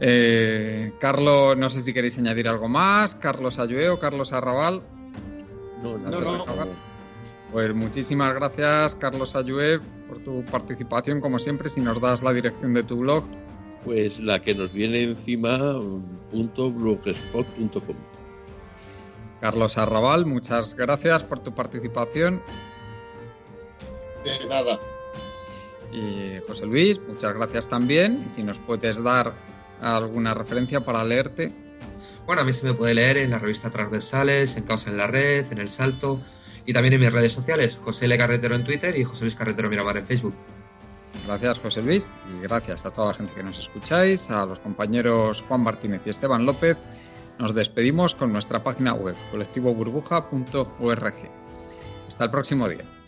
[0.05, 3.15] Eh, Carlos, no sé si queréis añadir algo más.
[3.15, 4.83] Carlos Ayue o Carlos Arrabal.
[5.81, 6.45] No, no, no.
[7.53, 11.69] Pues muchísimas gracias, Carlos Ayue, por tu participación, como siempre.
[11.69, 13.23] Si nos das la dirección de tu blog.
[13.85, 15.79] Pues la que nos viene encima,
[16.33, 17.97] .blogspot.com.
[19.41, 22.43] Carlos Arrabal, muchas gracias por tu participación.
[24.24, 24.81] De nada.
[25.93, 28.24] Y José Luis, muchas gracias también.
[28.27, 29.52] Y si nos puedes dar
[29.82, 31.52] alguna referencia para leerte.
[32.26, 35.09] Bueno, a mí se me puede leer en la revista Transversales, en Causa en la
[35.09, 36.20] Red, en El Salto
[36.64, 38.16] y también en mis redes sociales, José L.
[38.16, 40.34] Carretero en Twitter y José Luis Carretero Miramar en Facebook.
[41.26, 45.44] Gracias José Luis y gracias a toda la gente que nos escucháis, a los compañeros
[45.48, 46.78] Juan Martínez y Esteban López.
[47.38, 51.14] Nos despedimos con nuestra página web colectivoburbuja.org.
[52.09, 53.02] Hasta el próximo día.